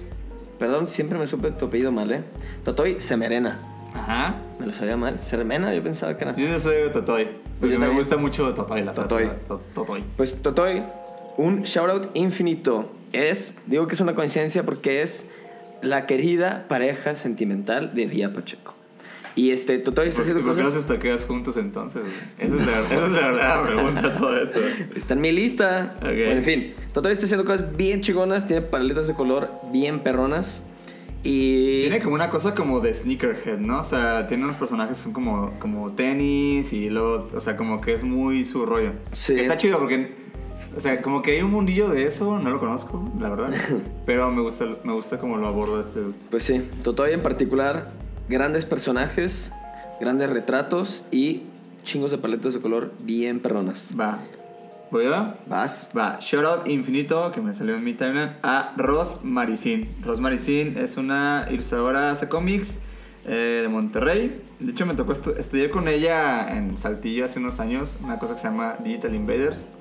perdón, 0.59 0.89
siempre 0.89 1.19
me 1.19 1.27
supe 1.29 1.51
tu 1.53 1.67
apellido 1.67 1.93
mal, 1.93 2.11
¿eh? 2.13 2.25
Totoy 2.65 3.01
Semerena. 3.01 3.61
Ajá. 3.95 4.35
Me 4.59 4.67
lo 4.67 4.75
sabía 4.75 4.97
mal. 4.97 5.19
Sermena, 5.23 5.73
yo 5.75 5.83
pensaba 5.83 6.17
que 6.17 6.25
era. 6.25 6.37
Yo 6.37 6.49
no 6.49 6.59
soy 6.61 6.77
de 6.77 6.91
Totoy. 6.91 7.29
Porque 7.61 7.75
yo 7.75 7.81
me 7.81 7.89
gusta 7.89 8.17
mucho 8.17 8.53
Totoy. 8.53 8.83
La 8.83 8.93
Totoy. 8.93 9.31
To- 9.49 9.61
Totoy. 9.75 10.05
Pues 10.17 10.43
Totoy, 10.43 10.83
un 11.37 11.63
shoutout 11.63 12.11
infinito. 12.15 12.91
Es, 13.13 13.55
digo 13.67 13.87
que 13.87 13.95
es 13.95 14.01
una 14.01 14.15
coincidencia 14.15 14.65
porque 14.65 15.03
es 15.03 15.27
la 15.83 16.07
querida 16.07 16.65
pareja 16.69 17.15
sentimental 17.15 17.95
de 17.95 18.07
Día 18.09 18.33
Pacheco. 18.33 18.75
Y 19.37 19.51
este, 19.51 19.79
Totoy 19.79 20.09
está 20.09 20.19
¿Por, 20.19 20.23
haciendo 20.31 20.43
por 20.45 20.57
qué 20.57 20.63
cosas. 20.63 20.75
los 20.75 20.85
estaqueas 20.85 21.25
juntos 21.25 21.57
entonces? 21.57 22.03
Esa 22.39 22.55
es 22.57 22.67
la, 22.67 22.81
esa 22.81 23.07
es 23.07 23.13
la 23.13 23.31
verdadera 23.31 23.63
pregunta 23.65 24.13
todo 24.13 24.37
esto. 24.37 24.61
Está 24.95 25.15
en 25.15 25.21
mi 25.21 25.33
lista. 25.33 25.95
Ok. 25.99 26.03
Bueno, 26.03 26.31
en 26.33 26.45
fin, 26.45 26.75
Totoy 26.93 27.13
está 27.13 27.25
haciendo 27.27 27.45
cosas 27.45 27.77
bien 27.77 28.01
chingonas, 28.01 28.47
tiene 28.47 28.63
paletas 28.63 29.07
de 29.09 29.15
color 29.15 29.49
bien 29.73 30.01
perronas. 30.01 30.63
Y. 31.25 31.81
Tiene 31.81 32.01
como 32.01 32.15
una 32.15 32.29
cosa 32.29 32.55
como 32.55 32.81
de 32.81 32.93
sneakerhead, 32.93 33.59
¿no? 33.59 33.81
O 33.81 33.83
sea, 33.83 34.27
tiene 34.27 34.45
unos 34.45 34.59
personajes 34.59 34.97
que 34.97 35.03
son 35.03 35.13
como, 35.13 35.53
como 35.59 35.91
tenis 35.93 36.73
y 36.75 36.91
luego, 36.91 37.29
o 37.35 37.41
sea, 37.41 37.57
como 37.57 37.81
que 37.81 37.95
es 37.95 38.05
muy 38.05 38.45
su 38.45 38.67
rollo. 38.67 38.93
Sí. 39.13 39.35
Está 39.35 39.57
chido 39.57 39.79
porque, 39.79 40.15
o 40.77 40.81
sea, 40.81 41.01
como 41.01 41.23
que 41.23 41.33
hay 41.33 41.41
un 41.41 41.51
mundillo 41.51 41.89
de 41.89 42.05
eso, 42.05 42.39
no 42.39 42.51
lo 42.51 42.61
conozco, 42.61 43.11
la 43.19 43.31
verdad. 43.31 43.55
pero 44.07 44.31
me 44.31 44.43
gusta, 44.43 44.67
me 44.85 44.93
gusta 44.93 45.19
como 45.19 45.39
lo 45.39 45.47
aborda 45.47 45.81
este 45.81 46.01
dude. 46.01 46.15
Pues 46.31 46.43
sí, 46.43 46.69
Totoy 46.83 47.13
en 47.13 47.23
particular, 47.23 47.93
grandes 48.29 48.67
personajes, 48.67 49.51
grandes 50.01 50.29
retratos 50.29 51.05
y 51.11 51.45
chingos 51.85 52.11
de 52.11 52.19
paletas 52.19 52.53
de 52.53 52.61
color 52.61 52.93
bien 53.01 53.41
perronas. 53.41 53.93
Va. 53.99 54.19
¿Voy 54.95 55.07
a? 55.07 55.35
Vas. 55.49 55.91
Va, 55.99 56.19
shout 56.21 56.45
out 56.45 56.69
infinito 56.69 57.33
que 57.33 57.41
me 57.41 57.53
salió 57.53 57.75
en 57.75 57.83
mi 57.83 57.95
timeline 57.95 58.37
a 58.45 58.75
Ros 58.77 59.25
Maricín. 59.25 59.89
Ros 60.05 60.21
Maricín 60.21 60.79
es 60.79 60.97
una 60.97 61.49
ilustradora, 61.51 62.13
hace 62.13 62.29
cómics 62.29 62.79
eh, 63.27 63.59
de 63.63 63.69
Monterrey. 63.69 64.41
De 64.61 64.71
hecho, 64.71 64.87
me 64.87 64.95
tocó 64.95 65.11
estu- 65.13 65.37
estudiar 65.37 65.71
con 65.71 65.89
ella 65.89 66.57
en 66.57 66.79
Saltillo 66.79 67.25
hace 67.25 67.41
unos 67.41 67.59
años, 67.59 67.99
una 68.05 68.21
cosa 68.21 68.35
que 68.35 68.39
se 68.43 68.47
llama 68.47 68.77
Digital 68.85 69.17
Invaders. 69.17 69.73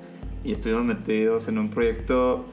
Y 0.43 0.51
estuvimos 0.53 0.83
metidos 0.85 1.47
en 1.47 1.59
un 1.59 1.69
proyecto 1.69 2.47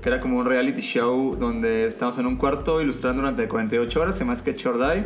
que 0.00 0.08
era 0.08 0.18
como 0.18 0.38
un 0.38 0.46
reality 0.46 0.80
show 0.80 1.36
donde 1.36 1.84
estábamos 1.84 2.16
en 2.16 2.24
un 2.24 2.36
cuarto 2.36 2.80
ilustrando 2.80 3.20
durante 3.20 3.46
48 3.48 4.00
horas, 4.00 4.16
se 4.16 4.36
Sketch 4.36 4.64
or 4.64 4.78
Die. 4.78 5.04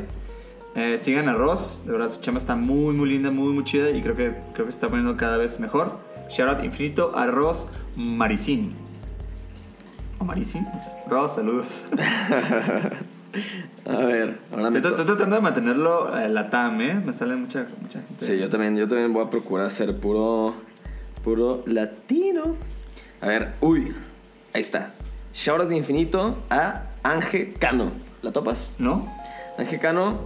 Eh, 0.76 0.98
sigan 0.98 1.28
a 1.28 1.34
Ross, 1.34 1.82
de 1.84 1.90
verdad 1.90 2.08
su 2.08 2.20
chama 2.20 2.38
está 2.38 2.54
muy 2.54 2.94
muy 2.94 3.08
linda, 3.08 3.32
muy 3.32 3.52
muy 3.52 3.64
chida 3.64 3.90
y 3.90 4.00
creo 4.00 4.14
que, 4.14 4.36
creo 4.54 4.66
que 4.66 4.70
se 4.72 4.76
está 4.76 4.88
poniendo 4.88 5.16
cada 5.16 5.36
vez 5.36 5.58
mejor. 5.58 6.11
Out 6.40 6.64
infinito 6.64 7.12
a 7.14 7.26
Ross 7.26 7.66
Maricín. 7.96 8.70
¿O 10.18 10.24
Maricín? 10.24 10.66
Ross, 11.08 11.34
saludos. 11.34 11.84
A 13.86 13.96
ver, 13.96 14.38
ahora 14.50 14.70
me 14.70 14.76
Estoy 14.78 14.82
to- 14.82 14.88
estoy 14.90 15.04
tratando 15.06 15.36
de 15.36 15.42
mantenerlo 15.42 16.18
eh, 16.18 16.28
¿eh? 16.28 17.00
Me 17.04 17.12
sale 17.14 17.34
mucha, 17.36 17.66
mucha 17.80 18.00
gente. 18.00 18.26
Sí, 18.26 18.38
yo 18.38 18.48
también, 18.50 18.76
yo 18.76 18.86
también 18.86 19.12
voy 19.12 19.24
a 19.24 19.30
procurar 19.30 19.70
ser 19.70 19.98
puro, 19.98 20.52
puro 21.24 21.62
latino. 21.66 22.56
A 23.20 23.26
ver, 23.28 23.54
uy, 23.60 23.94
ahí 24.52 24.60
está. 24.60 24.92
Shoutout 25.34 25.68
de 25.68 25.76
infinito 25.76 26.38
a 26.50 26.82
Ángel 27.02 27.54
Cano. 27.58 27.90
¿La 28.20 28.32
topas? 28.32 28.74
¿No? 28.78 29.08
Ángel 29.58 29.80
Cano 29.80 30.18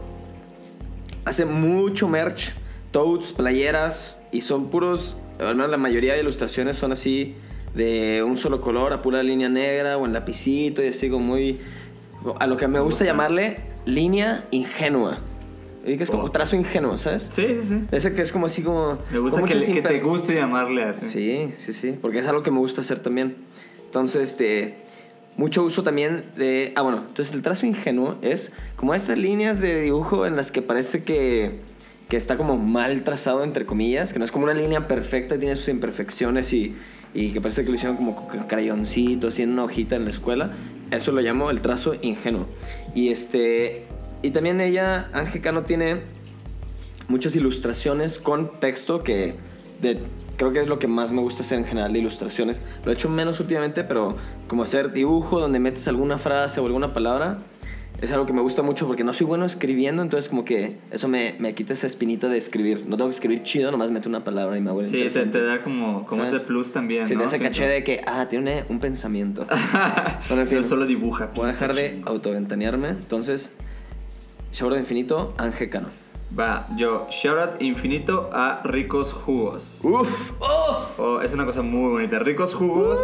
hace 1.24 1.44
mucho 1.44 2.08
merch, 2.08 2.52
totes, 2.90 3.32
playeras 3.32 4.18
y 4.32 4.40
son 4.40 4.68
puros, 4.68 5.16
menos 5.38 5.70
la 5.70 5.76
mayoría 5.76 6.14
de 6.14 6.20
ilustraciones 6.20 6.76
son 6.76 6.92
así 6.92 7.34
de 7.74 8.22
un 8.26 8.36
solo 8.36 8.60
color, 8.60 8.92
a 8.92 9.02
pura 9.02 9.22
línea 9.22 9.48
negra 9.48 9.98
o 9.98 10.06
en 10.06 10.12
lapicito 10.12 10.82
y 10.82 10.88
así 10.88 11.10
como 11.10 11.26
muy 11.26 11.60
a 12.40 12.46
lo 12.46 12.56
que 12.56 12.66
me 12.68 12.80
gusta 12.80 13.04
llamarle 13.04 13.56
línea 13.84 14.46
ingenua. 14.50 15.18
Y 15.84 15.96
que 15.96 16.02
es 16.02 16.10
como 16.10 16.24
Oh. 16.24 16.30
trazo 16.32 16.56
ingenuo, 16.56 16.98
¿sabes? 16.98 17.28
Sí, 17.30 17.46
sí, 17.48 17.62
sí. 17.62 17.82
Ese 17.92 18.12
que 18.12 18.22
es 18.22 18.32
como 18.32 18.46
así 18.46 18.62
como... 18.62 18.98
Me 19.12 19.18
gusta 19.20 19.38
como 19.38 19.46
que, 19.48 19.54
muchos 19.54 19.68
le- 19.68 19.74
que 19.74 19.82
te 19.88 20.00
guste 20.00 20.34
llamarle 20.34 20.82
así. 20.82 21.06
Sí, 21.06 21.50
sí, 21.56 21.72
sí. 21.72 21.94
Porque 22.02 22.18
es 22.18 22.26
algo 22.26 22.42
que 22.42 22.50
me 22.50 22.58
gusta 22.58 22.80
hacer 22.80 22.98
también. 22.98 23.36
Entonces, 23.84 24.30
este... 24.30 24.78
Mucho 25.36 25.62
uso 25.62 25.82
también 25.84 26.24
de... 26.36 26.72
Ah, 26.74 26.82
bueno. 26.82 27.04
Entonces, 27.06 27.32
el 27.34 27.42
trazo 27.42 27.66
ingenuo 27.66 28.16
es 28.22 28.50
como 28.74 28.94
estas 28.94 29.16
líneas 29.18 29.60
de 29.60 29.82
dibujo 29.82 30.26
en 30.26 30.34
las 30.34 30.50
que 30.50 30.60
parece 30.62 31.04
que... 31.04 31.60
Que 32.08 32.16
está 32.16 32.36
como 32.36 32.56
mal 32.56 33.02
trazado, 33.02 33.44
entre 33.44 33.66
comillas. 33.66 34.12
Que 34.12 34.18
no 34.18 34.24
es 34.24 34.32
como 34.32 34.44
una 34.44 34.54
línea 34.54 34.86
perfecta, 34.88 35.38
tiene 35.38 35.56
sus 35.56 35.68
imperfecciones 35.68 36.52
y... 36.52 36.74
Y 37.14 37.30
que 37.30 37.40
parece 37.40 37.62
que 37.64 37.70
lo 37.70 37.76
hicieron 37.76 37.96
como 37.96 38.14
con 38.14 38.40
crayoncito, 38.40 39.28
así 39.28 39.42
en 39.42 39.52
una 39.52 39.64
hojita 39.64 39.96
en 39.96 40.04
la 40.04 40.10
escuela. 40.10 40.52
Eso 40.90 41.12
lo 41.12 41.22
llamo 41.22 41.48
el 41.50 41.62
trazo 41.62 41.94
ingenuo. 42.02 42.46
Y 42.94 43.08
este... 43.08 43.86
Y 44.20 44.30
también 44.30 44.60
ella, 44.60 45.08
Ángel 45.14 45.40
Cano, 45.40 45.62
tiene 45.62 46.02
muchas 47.08 47.34
ilustraciones 47.36 48.18
con 48.18 48.60
texto 48.60 49.02
que 49.02 49.36
creo 50.36 50.52
que 50.52 50.60
es 50.60 50.68
lo 50.68 50.78
que 50.78 50.86
más 50.86 51.12
me 51.12 51.20
gusta 51.20 51.42
hacer 51.42 51.58
en 51.58 51.64
general 51.64 51.92
de 51.92 52.00
ilustraciones. 52.00 52.60
Lo 52.84 52.90
he 52.90 52.94
hecho 52.94 53.08
menos 53.08 53.40
últimamente, 53.40 53.84
pero 53.84 54.16
como 54.48 54.62
hacer 54.62 54.92
dibujo 54.92 55.40
donde 55.40 55.58
metes 55.58 55.88
alguna 55.88 56.18
frase 56.18 56.60
o 56.60 56.66
alguna 56.66 56.92
palabra 56.92 57.38
es 58.00 58.12
algo 58.12 58.26
que 58.26 58.32
me 58.32 58.42
gusta 58.42 58.62
mucho 58.62 58.86
porque 58.86 59.04
no 59.04 59.12
soy 59.12 59.26
bueno 59.26 59.46
escribiendo, 59.46 60.02
entonces 60.02 60.28
como 60.28 60.44
que 60.44 60.76
eso 60.90 61.08
me, 61.08 61.34
me 61.38 61.54
quita 61.54 61.72
esa 61.72 61.86
espinita 61.86 62.28
de 62.28 62.38
escribir. 62.38 62.84
No 62.86 62.96
tengo 62.96 63.08
que 63.08 63.14
escribir 63.14 63.42
chido, 63.42 63.70
nomás 63.70 63.90
meto 63.90 64.08
una 64.08 64.22
palabra 64.22 64.56
y 64.58 64.60
me 64.60 64.70
hago 64.70 64.82
Sí, 64.82 65.08
te, 65.12 65.26
te 65.26 65.42
da 65.42 65.62
como, 65.62 66.04
como 66.04 66.24
¿Sabes? 66.24 66.40
ese 66.40 66.46
plus 66.46 66.72
también, 66.72 67.06
Sí, 67.06 67.14
¿no? 67.14 67.20
te 67.20 67.26
hace 67.26 67.38
caché 67.38 67.66
de 67.66 67.84
que, 67.84 68.02
ah, 68.06 68.28
tiene 68.28 68.64
un 68.68 68.80
pensamiento. 68.80 69.46
bueno, 70.28 70.42
en 70.42 70.48
fin. 70.48 70.58
No 70.58 70.64
solo 70.64 70.86
dibuja. 70.86 71.30
Voy 71.34 71.44
a 71.44 71.48
dejar 71.48 71.74
de 71.74 72.02
autoventanearme. 72.04 72.88
Entonces, 72.90 73.52
de 74.64 74.78
Infinito, 74.78 75.34
Ángel 75.36 75.70
Cano. 75.70 75.88
Va, 76.38 76.66
yo, 76.76 77.06
shout 77.10 77.38
out 77.38 77.62
infinito 77.62 78.30
a 78.32 78.60
Ricos 78.64 79.12
Jugos. 79.12 79.80
Uf, 79.84 80.32
uf. 80.40 80.98
Oh, 80.98 81.20
es 81.20 81.32
una 81.32 81.44
cosa 81.44 81.62
muy 81.62 81.90
bonita. 81.90 82.18
Ricos 82.18 82.54
Jugos. 82.54 83.00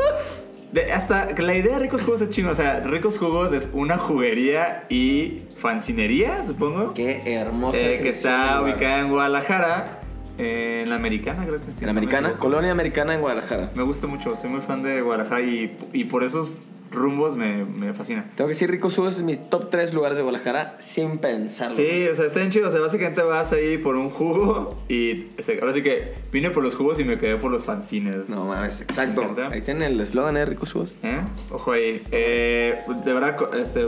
De- 0.73 0.93
hasta 0.93 1.29
la 1.39 1.55
idea 1.55 1.75
de 1.75 1.79
Ricos 1.81 2.03
Jugos 2.03 2.21
es 2.23 2.31
chino. 2.31 2.51
O 2.51 2.55
sea, 2.55 2.81
Ricos 2.81 3.19
Jugos 3.19 3.53
es 3.53 3.69
una 3.73 3.99
juguería 3.99 4.85
y 4.89 5.43
fancinería, 5.57 6.43
supongo. 6.43 6.95
Qué 6.95 7.23
hermosa. 7.27 7.79
eh, 7.79 8.01
que 8.03 8.09
está 8.09 8.61
ubicada 8.63 9.01
en 9.01 9.09
Guadalajara. 9.09 9.99
eh, 10.39 10.81
en 10.83 10.89
la 10.89 10.95
americana, 10.97 11.45
creo 11.47 11.61
que 11.61 11.73
sí. 11.75 11.81
En 11.81 11.87
la 11.87 11.91
americana, 11.91 12.39
colonia 12.39 12.71
americana 12.71 13.15
en 13.15 13.21
Guadalajara. 13.21 13.71
Me 13.75 13.83
gusta 13.83 14.07
mucho. 14.07 14.35
Soy 14.35 14.49
muy 14.49 14.63
fan 14.63 14.83
de 14.83 15.03
Guadalajara 15.03 15.43
y, 15.43 15.77
y 15.93 16.05
por 16.05 16.25
esos 16.25 16.59
rumbos 16.93 17.37
me, 17.37 17.65
me 17.65 17.93
fascina. 17.95 18.31
Tengo 18.37 18.49
que 18.49 18.55
decir, 18.55 18.71
Rico 18.71 18.91
Subas 18.91 19.17
es 19.17 19.23
mi 19.23 19.37
top 19.37 19.71
3 19.71 19.95
lugares 19.95 20.17
de 20.17 20.23
Guadalajara 20.23 20.77
sin 20.81 21.19
pensarlo. 21.19 21.75
Sí, 21.75 22.07
o 22.11 22.15
sea, 22.15 22.27
está 22.27 22.39
bien 22.41 22.51
chido. 22.51 22.69
O 22.69 22.71
sea, 22.71 22.81
básicamente 22.81 23.23
vas 23.23 23.53
ahí 23.53 23.79
por 23.79 23.97
un 23.97 24.09
jugo 24.11 24.83
y 24.89 25.29
ahora 25.61 25.73
sí 25.73 25.83
que 25.83 26.15
vine 26.31 26.51
por 26.51 26.63
los 26.63 26.75
jugos 26.77 26.99
y 27.01 27.05
me 27.05 27.19
quedé 27.19 27.37
por 27.37 27.51
los 27.51 27.65
fanzines. 27.65 28.29
No 28.29 28.45
mames, 28.47 28.81
exacto. 28.81 29.35
Ahí 29.51 29.63
tienen 29.63 29.83
el 29.95 30.01
eslogan, 30.01 30.37
¿eh? 30.37 30.45
Rico 30.45 30.67
Subas. 30.67 30.95
¿Eh? 31.03 31.21
Ojo 31.51 31.73
ahí. 31.73 32.03
Eh, 32.13 32.79
de 33.05 33.13
verdad, 33.13 33.37
este, 33.59 33.87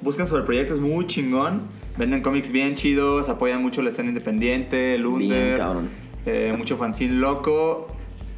buscan 0.00 0.26
sobre 0.26 0.40
el 0.40 0.46
proyecto, 0.46 0.74
es 0.74 0.80
muy 0.80 1.06
chingón. 1.06 1.62
Venden 1.96 2.22
cómics 2.22 2.50
bien 2.50 2.74
chidos, 2.74 3.28
apoyan 3.28 3.62
mucho 3.62 3.80
la 3.82 3.90
escena 3.90 4.08
independiente, 4.08 4.94
el 4.96 5.02
Bien, 5.02 5.12
Under. 5.14 5.58
cabrón. 5.58 5.88
eh, 6.26 6.54
mucho 6.56 6.76
fanzine 6.76 7.14
loco. 7.14 7.86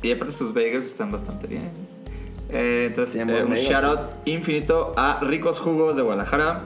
Y 0.02 0.12
aparte 0.12 0.32
sus 0.32 0.52
bagels 0.52 0.84
están 0.86 1.10
bastante 1.10 1.46
bien. 1.46 1.70
Eh, 2.48 2.86
entonces, 2.88 3.16
eh, 3.16 3.44
un 3.44 3.54
shout 3.54 3.84
out 3.84 4.00
infinito 4.24 4.92
a 4.96 5.20
Ricos 5.22 5.58
Jugos 5.58 5.96
de 5.96 6.02
Guadalajara. 6.02 6.64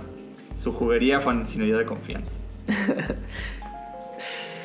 Su 0.55 0.73
juguería 0.73 1.21
fancinería 1.21 1.77
de 1.77 1.85
confianza. 1.85 2.41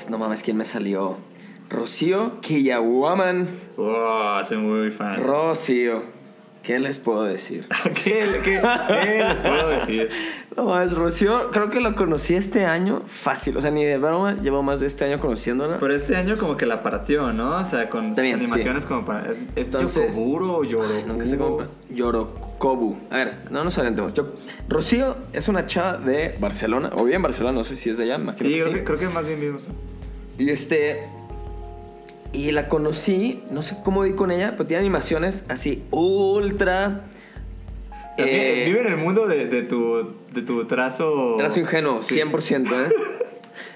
No 0.09 0.19
mames, 0.19 0.43
¿quién 0.43 0.57
me 0.57 0.65
salió? 0.65 1.17
Rocío 1.69 2.39
Kiyawaman. 2.41 3.47
Wow, 3.75 4.43
soy 4.43 4.57
muy 4.57 4.91
fan. 4.91 5.23
Rocío. 5.23 6.03
¿Qué 6.65 6.79
les 6.79 6.97
puedo 6.97 7.23
decir? 7.23 7.67
¿Qué, 7.83 8.25
qué, 8.43 8.59
qué 8.87 9.23
les 9.27 9.39
puedo 9.41 9.69
decir? 9.69 10.09
No 10.57 10.65
mames, 10.65 10.93
Rocío, 10.93 11.51
creo 11.51 11.69
que 11.69 11.79
lo 11.79 11.95
conocí 11.95 12.33
este 12.33 12.65
año 12.65 13.03
fácil. 13.05 13.55
O 13.57 13.61
sea, 13.61 13.69
ni 13.69 13.85
de 13.85 13.97
broma, 13.99 14.33
llevo 14.41 14.63
más 14.63 14.79
de 14.79 14.87
este 14.87 15.05
año 15.05 15.19
conociéndola. 15.19 15.77
Pero 15.77 15.93
este 15.93 16.15
año 16.15 16.37
como 16.37 16.57
que 16.57 16.65
la 16.65 16.81
partió, 16.81 17.31
¿no? 17.33 17.57
O 17.57 17.65
sea, 17.65 17.87
con 17.89 18.09
sus 18.15 18.17
animaciones 18.23 18.85
como 18.85 19.05
para... 19.05 19.31
¿Es, 19.31 19.45
es 19.55 19.67
Entonces- 19.73 20.15
Yokoguro 20.15 20.55
o 20.57 20.63
Yorokubo? 20.63 21.07
Nunca 21.07 21.25
sé 21.27 21.37
cómo. 21.37 21.57
Yorokobu. 21.89 22.97
A 23.11 23.17
ver, 23.17 23.37
no 23.51 23.63
nos 23.63 23.77
adelantemos. 23.77 24.13
Yo- 24.13 24.27
Rocío 24.67 25.17
es 25.33 25.47
una 25.47 25.67
chava 25.67 25.97
de 25.97 26.35
Barcelona, 26.39 26.89
o 26.95 27.03
bien 27.03 27.21
Barcelona, 27.21 27.53
no 27.57 27.63
sé 27.63 27.75
si 27.75 27.89
es 27.91 27.97
de 27.97 28.11
allá, 28.11 28.33
Sí, 28.35 28.43
que 28.43 28.53
creo 28.55 28.67
sí. 28.67 28.73
que, 28.73 28.83
creo 28.83 28.99
que 28.99 29.09
más 29.09 29.25
bien 29.27 29.39
vimos. 29.39 29.67
Y 30.37 30.49
este. 30.49 31.07
Y 32.35 32.51
la 32.51 32.67
conocí, 32.67 33.41
no 33.49 33.63
sé 33.63 33.77
cómo 33.83 34.03
di 34.03 34.13
con 34.13 34.31
ella, 34.31 34.51
pero 34.51 34.65
tiene 34.67 34.81
animaciones 34.81 35.45
así 35.47 35.83
ultra. 35.91 37.05
También, 38.17 38.39
eh, 38.39 38.63
vive 38.65 38.81
en 38.81 38.87
el 38.87 38.97
mundo 38.97 39.27
de, 39.27 39.45
de 39.47 39.61
tu, 39.63 40.13
de 40.33 40.41
tu 40.41 40.65
trazo... 40.65 41.35
Trazo 41.37 41.59
ingenuo, 41.59 42.03
Sí. 42.03 42.15
100%. 42.19 42.67
¿eh? 42.71 42.93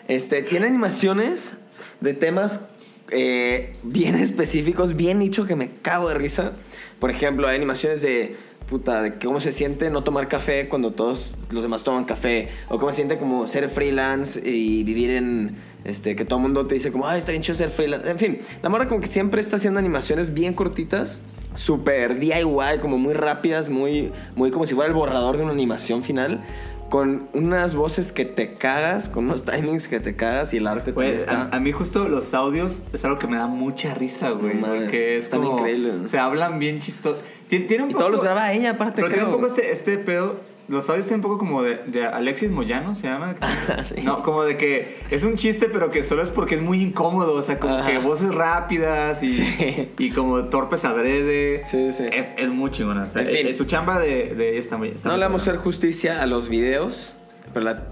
Este, 0.07 0.41
tiene 0.41 0.65
animaciones 0.65 1.53
de 2.01 2.15
temas 2.15 2.65
eh, 3.11 3.75
bien 3.83 4.15
específicos, 4.19 4.95
bien 4.95 5.19
nicho 5.19 5.45
que 5.45 5.55
me 5.55 5.69
cago 5.69 6.09
de 6.09 6.15
risa. 6.15 6.53
Por 6.99 7.11
ejemplo, 7.11 7.47
hay 7.47 7.55
animaciones 7.55 8.01
de 8.01 8.35
puta, 8.69 9.15
cómo 9.23 9.39
se 9.39 9.51
siente 9.51 9.89
no 9.89 10.03
tomar 10.03 10.27
café 10.27 10.69
cuando 10.69 10.91
todos 10.91 11.38
los 11.49 11.63
demás 11.63 11.83
toman 11.83 12.05
café. 12.05 12.49
O 12.69 12.77
cómo 12.77 12.91
se 12.91 12.97
siente 12.97 13.17
como 13.17 13.47
ser 13.47 13.67
freelance 13.69 14.39
y 14.47 14.84
vivir 14.84 15.12
en. 15.12 15.58
Este, 15.86 16.15
que 16.15 16.25
todo 16.25 16.39
el 16.39 16.43
mundo 16.43 16.67
te 16.67 16.75
dice 16.75 16.91
como, 16.91 17.08
ay, 17.08 17.19
está 17.19 17.32
bien 17.32 17.41
chido 17.41 17.55
ser 17.55 17.69
freelance. 17.69 18.10
En 18.10 18.19
fin, 18.19 18.39
la 18.62 18.69
morra 18.69 18.88
como 18.88 19.01
que 19.01 19.08
siempre 19.08 19.41
está 19.41 19.55
haciendo 19.55 19.79
animaciones 19.79 20.34
bien 20.34 20.53
cortitas, 20.53 21.21
súper 21.55 22.19
DIY, 22.19 22.79
como 22.82 22.97
muy 22.97 23.13
rápidas, 23.13 23.69
muy, 23.69 24.12
muy 24.36 24.51
como 24.51 24.67
si 24.67 24.75
fuera 24.75 24.89
el 24.89 24.93
borrador 24.93 25.38
de 25.38 25.43
una 25.43 25.53
animación 25.53 26.03
final. 26.03 26.43
Con 26.89 27.30
unas 27.34 27.75
voces 27.75 28.12
que 28.12 28.25
te 28.25 28.56
cagas, 28.56 29.10
con 29.10 29.25
unos 29.25 29.43
timings 29.45 29.88
que 29.88 29.99
te 29.99 30.15
cagas 30.15 30.54
y 30.54 30.58
el 30.58 30.67
arte 30.67 30.91
Güey, 30.91 31.12
está. 31.15 31.43
a, 31.43 31.56
a 31.56 31.60
mí 31.60 31.71
justo 31.71 32.10
los 32.10 32.34
audios 32.34 32.82
es 32.93 33.06
algo 33.06 33.19
que 33.19 33.28
me 33.28 33.38
da 33.38 33.47
mucha 33.47 33.93
risa, 33.93 34.32
güey. 34.32 34.56
No 34.56 34.62
mames, 34.62 34.82
porque 34.84 35.17
es 35.17 35.25
están 35.25 35.41
como... 35.43 35.58
increíbles. 35.60 36.10
Se 36.10 36.17
hablan 36.17 36.58
bien 36.60 36.80
chistosos. 36.80 37.19
Tiene, 37.47 37.65
tiene 37.65 37.84
un 37.84 37.89
y 37.91 37.93
poco... 37.93 38.06
todos 38.06 38.12
los 38.13 38.23
graba 38.23 38.52
ella, 38.54 38.71
aparte, 38.71 38.95
Pero 38.95 39.08
tiene 39.10 39.23
creo. 39.23 39.36
un 39.36 39.41
poco 39.41 39.47
este, 39.54 39.71
este 39.71 39.97
pedo... 39.99 40.38
Los 40.69 40.88
audios 40.89 41.08
tienen 41.08 41.25
un 41.25 41.29
poco 41.32 41.39
como 41.39 41.63
de, 41.63 41.79
de 41.88 42.05
Alexis 42.05 42.51
Moyano, 42.51 42.93
¿se 42.95 43.08
llama? 43.08 43.36
Sí. 43.84 44.01
No, 44.03 44.21
como 44.23 44.43
de 44.43 44.55
que 44.55 44.97
es 45.10 45.23
un 45.23 45.36
chiste, 45.36 45.67
pero 45.71 45.89
que 45.89 46.03
solo 46.03 46.21
es 46.21 46.29
porque 46.29 46.53
es 46.55 46.62
muy 46.62 46.82
incómodo. 46.82 47.34
O 47.34 47.41
sea, 47.41 47.58
como 47.60 47.75
Ajá. 47.75 47.89
que 47.89 47.97
voces 47.97 48.34
rápidas 48.36 49.23
y, 49.23 49.29
Sí. 49.29 49.91
y 49.97 50.12
como 50.12 50.45
torpes 50.45 50.86
adrede. 50.86 51.63
Sí, 51.63 51.91
sí. 51.91 52.03
Es, 52.13 52.32
es 52.38 52.49
muy 52.49 52.69
chingona. 52.71 53.03
O 53.03 53.08
sea, 53.08 53.23
En 53.23 53.27
fin. 53.29 53.47
eh, 53.47 53.53
su 53.55 53.65
chamba 53.65 53.97
de, 53.99 54.36
de 54.36 54.51
muy. 54.77 54.89
está 54.89 55.10
No 55.10 55.13
muy 55.15 55.19
le 55.19 55.25
vamos 55.25 55.41
a 55.41 55.51
hacer 55.51 55.58
justicia 55.58 56.21
a 56.21 56.27
los 56.27 56.49
videos, 56.49 57.13
pero 57.53 57.65
la, 57.65 57.84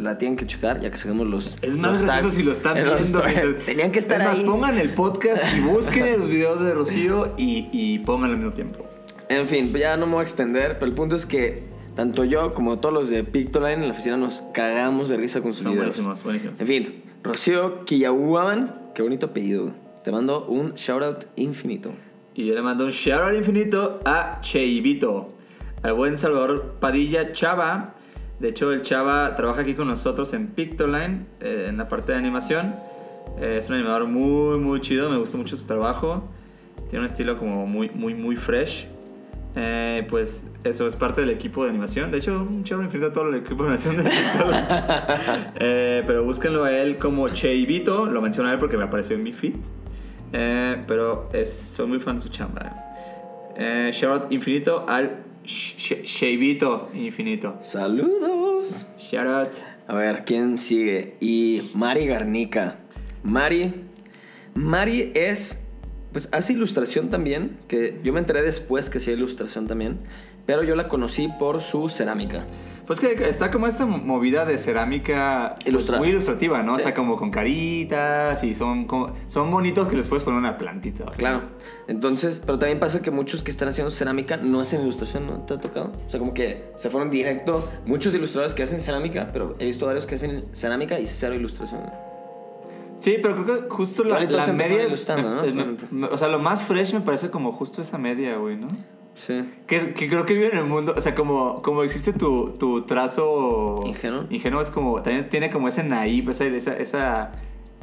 la 0.00 0.18
tienen 0.18 0.36
que 0.36 0.44
checar 0.46 0.80
ya 0.80 0.90
que 0.90 0.96
saquemos 0.96 1.28
los. 1.28 1.56
Es 1.62 1.76
más 1.76 1.92
los 1.92 2.02
gracioso 2.02 2.22
tags 2.24 2.34
si 2.34 2.42
lo 2.42 2.50
están 2.52 2.74
viendo. 2.84 3.22
Tenían 3.64 3.92
que 3.92 4.00
estar 4.00 4.20
es 4.20 4.26
más, 4.26 4.38
ahí. 4.40 4.44
pongan 4.44 4.76
el 4.78 4.92
podcast 4.92 5.40
y 5.56 5.60
busquen 5.68 6.18
los 6.18 6.28
videos 6.28 6.60
de 6.60 6.74
Rocío 6.74 7.32
y, 7.36 7.68
y 7.70 8.00
pongan 8.00 8.30
al 8.30 8.38
mismo 8.38 8.52
tiempo. 8.54 8.84
En 9.28 9.46
fin, 9.46 9.72
ya 9.72 9.96
no 9.96 10.06
me 10.06 10.12
voy 10.14 10.20
a 10.20 10.22
extender, 10.24 10.78
pero 10.80 10.86
el 10.90 10.96
punto 10.96 11.14
es 11.14 11.26
que 11.26 11.72
tanto 11.94 12.24
yo 12.24 12.54
como 12.54 12.78
todos 12.78 12.94
los 12.94 13.10
de 13.10 13.24
Pictoline 13.24 13.74
en 13.74 13.86
la 13.88 13.92
oficina 13.92 14.16
nos 14.16 14.42
cagamos 14.52 15.08
de 15.08 15.16
risa 15.16 15.40
con 15.40 15.52
sus 15.52 15.62
Son 15.62 15.72
videos. 15.72 15.88
buenísimos, 15.88 16.24
buenísimos. 16.24 16.60
En 16.60 16.66
fin, 16.66 17.02
Rocío 17.22 17.84
Kiyawaman, 17.84 18.90
qué 18.94 19.02
bonito 19.02 19.26
apellido. 19.26 19.72
Te 20.02 20.12
mando 20.12 20.44
un 20.46 20.74
shout 20.74 21.02
out 21.02 21.24
infinito. 21.36 21.90
Y 22.34 22.46
yo 22.46 22.54
le 22.54 22.62
mando 22.62 22.84
un 22.84 22.90
shout 22.90 23.20
out 23.20 23.34
infinito 23.34 24.00
a 24.04 24.38
Cheivito, 24.40 25.28
al 25.82 25.94
buen 25.94 26.16
Salvador 26.16 26.74
Padilla 26.80 27.32
Chava. 27.32 27.94
De 28.40 28.48
hecho, 28.48 28.72
el 28.72 28.82
Chava 28.82 29.34
trabaja 29.36 29.60
aquí 29.62 29.74
con 29.74 29.86
nosotros 29.86 30.34
en 30.34 30.48
Pictoline, 30.48 31.26
eh, 31.40 31.66
en 31.68 31.76
la 31.78 31.88
parte 31.88 32.12
de 32.12 32.18
animación. 32.18 32.74
Eh, 33.40 33.56
es 33.58 33.68
un 33.68 33.76
animador 33.76 34.06
muy, 34.06 34.58
muy 34.58 34.80
chido, 34.80 35.08
me 35.08 35.16
gusta 35.16 35.36
mucho 35.36 35.56
su 35.56 35.66
trabajo. 35.66 36.28
Tiene 36.90 37.04
un 37.04 37.06
estilo 37.06 37.38
como 37.38 37.66
muy, 37.66 37.88
muy, 37.90 38.14
muy 38.14 38.36
fresh. 38.36 38.88
Eh, 39.56 40.04
pues 40.08 40.46
eso 40.64 40.86
es 40.86 40.96
parte 40.96 41.20
del 41.20 41.30
equipo 41.30 41.62
de 41.64 41.70
animación. 41.70 42.10
De 42.10 42.18
hecho, 42.18 42.42
un 42.42 42.64
out 42.64 42.82
infinito 42.82 43.08
a 43.08 43.12
todo 43.12 43.28
el 43.28 43.36
equipo 43.36 43.64
de 43.64 43.70
animación 43.70 43.96
de. 43.98 44.10
Eh, 45.56 46.02
pero 46.06 46.24
búsquenlo 46.24 46.64
a 46.64 46.72
él 46.72 46.98
como 46.98 47.28
Cheivito, 47.28 48.06
lo 48.06 48.20
menciono 48.20 48.48
a 48.48 48.52
él 48.52 48.58
porque 48.58 48.76
me 48.76 48.84
apareció 48.84 49.16
en 49.16 49.22
mi 49.22 49.32
feed. 49.32 49.54
Eh, 50.32 50.82
pero 50.88 51.28
es, 51.32 51.52
soy 51.52 51.86
muy 51.86 52.00
fan 52.00 52.16
de 52.16 52.22
su 52.22 52.28
chamba. 52.28 52.90
Eh, 53.56 53.90
shout 53.92 54.22
out 54.22 54.32
infinito 54.32 54.84
al 54.88 55.24
Cheivito 55.44 56.90
infinito. 56.94 57.58
Saludos. 57.60 58.86
Shout 58.98 59.26
out. 59.26 59.54
A 59.86 59.94
ver, 59.94 60.24
¿quién 60.24 60.58
sigue? 60.58 61.16
Y 61.20 61.70
Mari 61.74 62.06
Garnica. 62.06 62.78
Mari. 63.22 63.84
Mari 64.54 65.12
es. 65.14 65.63
Pues 66.14 66.30
hace 66.32 66.54
ilustración 66.54 67.10
también. 67.10 67.58
Que 67.68 68.00
yo 68.02 68.14
me 68.14 68.20
enteré 68.20 68.40
después 68.42 68.88
que 68.88 68.96
hacía 68.98 69.12
ilustración 69.12 69.66
también. 69.66 69.98
Pero 70.46 70.62
yo 70.62 70.76
la 70.76 70.88
conocí 70.88 71.28
por 71.38 71.60
su 71.60 71.90
cerámica. 71.90 72.44
Pues 72.86 73.00
que 73.00 73.12
está 73.30 73.50
como 73.50 73.66
esta 73.66 73.86
movida 73.86 74.44
de 74.44 74.58
cerámica 74.58 75.54
pues, 75.56 75.68
Ilustrada. 75.68 76.00
muy 76.00 76.10
ilustrativa, 76.10 76.62
¿no? 76.62 76.74
O 76.74 76.76
Sí. 76.76 76.82
sea, 76.82 76.92
como 76.92 77.16
con 77.16 77.30
caritas 77.30 78.44
y 78.44 78.54
son 78.54 78.86
como, 78.86 79.14
son 79.26 79.50
bonitos 79.50 79.88
que 79.88 79.96
les 79.96 80.06
puedes 80.06 80.22
poner 80.22 80.38
una 80.38 80.58
plantita. 80.58 81.04
o 81.04 81.08
sea. 81.08 81.16
Claro. 81.16 81.42
Entonces, 81.88 82.42
pero 82.44 82.58
también 82.58 82.78
pasa 82.78 83.00
que 83.00 83.10
muchos 83.10 83.42
que 83.42 83.50
están 83.50 83.68
haciendo 83.68 83.90
cerámica 83.90 84.36
no 84.36 84.60
hacen 84.60 84.82
ilustración, 84.82 85.26
¿no 85.26 85.38
te 85.46 85.54
ha 85.54 85.58
tocado? 85.60 85.92
O 86.06 86.10
sea, 86.10 86.20
como 86.20 86.34
que 86.34 86.62
se 86.76 86.90
fueron 86.90 87.10
directo. 87.10 87.68
Muchos 87.86 88.14
ilustradores 88.14 88.52
que 88.52 88.62
hacen 88.62 88.82
cerámica, 88.82 89.30
pero 89.32 89.56
he 89.58 89.64
visto 89.64 89.86
varios 89.86 90.04
que 90.04 90.16
hacen 90.16 90.44
cerámica 90.54 91.00
y 91.00 91.06
cero 91.06 91.34
ilustración. 91.34 91.80
Sí, 92.96 93.16
pero 93.20 93.42
creo 93.44 93.64
que 93.64 93.68
justo 93.70 94.04
la, 94.04 94.20
la 94.20 94.46
media. 94.52 94.86
¿no? 95.16 95.42
me- 95.42 95.52
me- 95.52 95.76
me- 95.90 96.06
o 96.06 96.16
sea, 96.16 96.28
lo 96.28 96.38
más 96.38 96.62
fresh 96.62 96.94
me 96.94 97.00
parece 97.00 97.30
como 97.30 97.50
justo 97.52 97.82
esa 97.82 97.98
media, 97.98 98.36
güey, 98.36 98.56
¿no? 98.56 98.68
Sí. 99.16 99.44
Que, 99.66 99.94
que 99.94 100.08
creo 100.08 100.24
que 100.24 100.34
vive 100.34 100.48
en 100.50 100.58
el 100.58 100.64
mundo, 100.64 100.94
o 100.96 101.00
sea, 101.00 101.14
como, 101.14 101.62
como 101.62 101.82
existe 101.84 102.12
tu, 102.12 102.52
tu 102.58 102.82
trazo 102.82 103.80
Ingenuo. 103.84 104.24
Ingenuo 104.30 104.60
es 104.60 104.70
como, 104.70 105.00
también 105.02 105.28
tiene 105.28 105.50
como 105.50 105.68
ese 105.68 105.84
naive, 105.84 106.32
esa, 106.32 106.44
esa, 106.76 107.30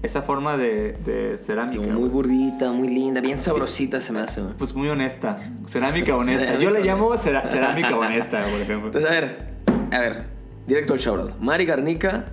esa, 0.02 0.21
forma 0.24 0.58
de, 0.58 0.93
de 0.93 1.38
cerámica. 1.38 1.88
Muy 1.93 2.10
gordita, 2.10 2.71
muy 2.71 2.89
linda, 2.89 3.21
bien 3.21 3.38
sabrosita 3.38 4.00
se 4.02 4.12
me 4.12 4.19
hace. 4.19 4.41
güey. 4.41 4.54
Pues 4.58 4.74
muy 4.74 4.89
honesta, 4.89 5.38
cerámica 5.67 6.15
honesta. 6.17 6.45
Cerámica 6.47 6.63
Yo 6.63 6.71
le 6.71 6.84
llamo 6.84 7.15
cerámica 7.17 7.97
honesta, 7.97 8.43
por 8.52 8.60
ejemplo. 8.62 8.88
Entonces, 8.88 9.10
a 9.10 9.13
ver, 9.13 9.47
a 9.91 10.00
ver, 10.00 10.24
directo 10.67 10.93
al 10.93 11.00
shoutout. 11.00 11.38
Mari 11.39 11.65
Garnica 11.65 12.26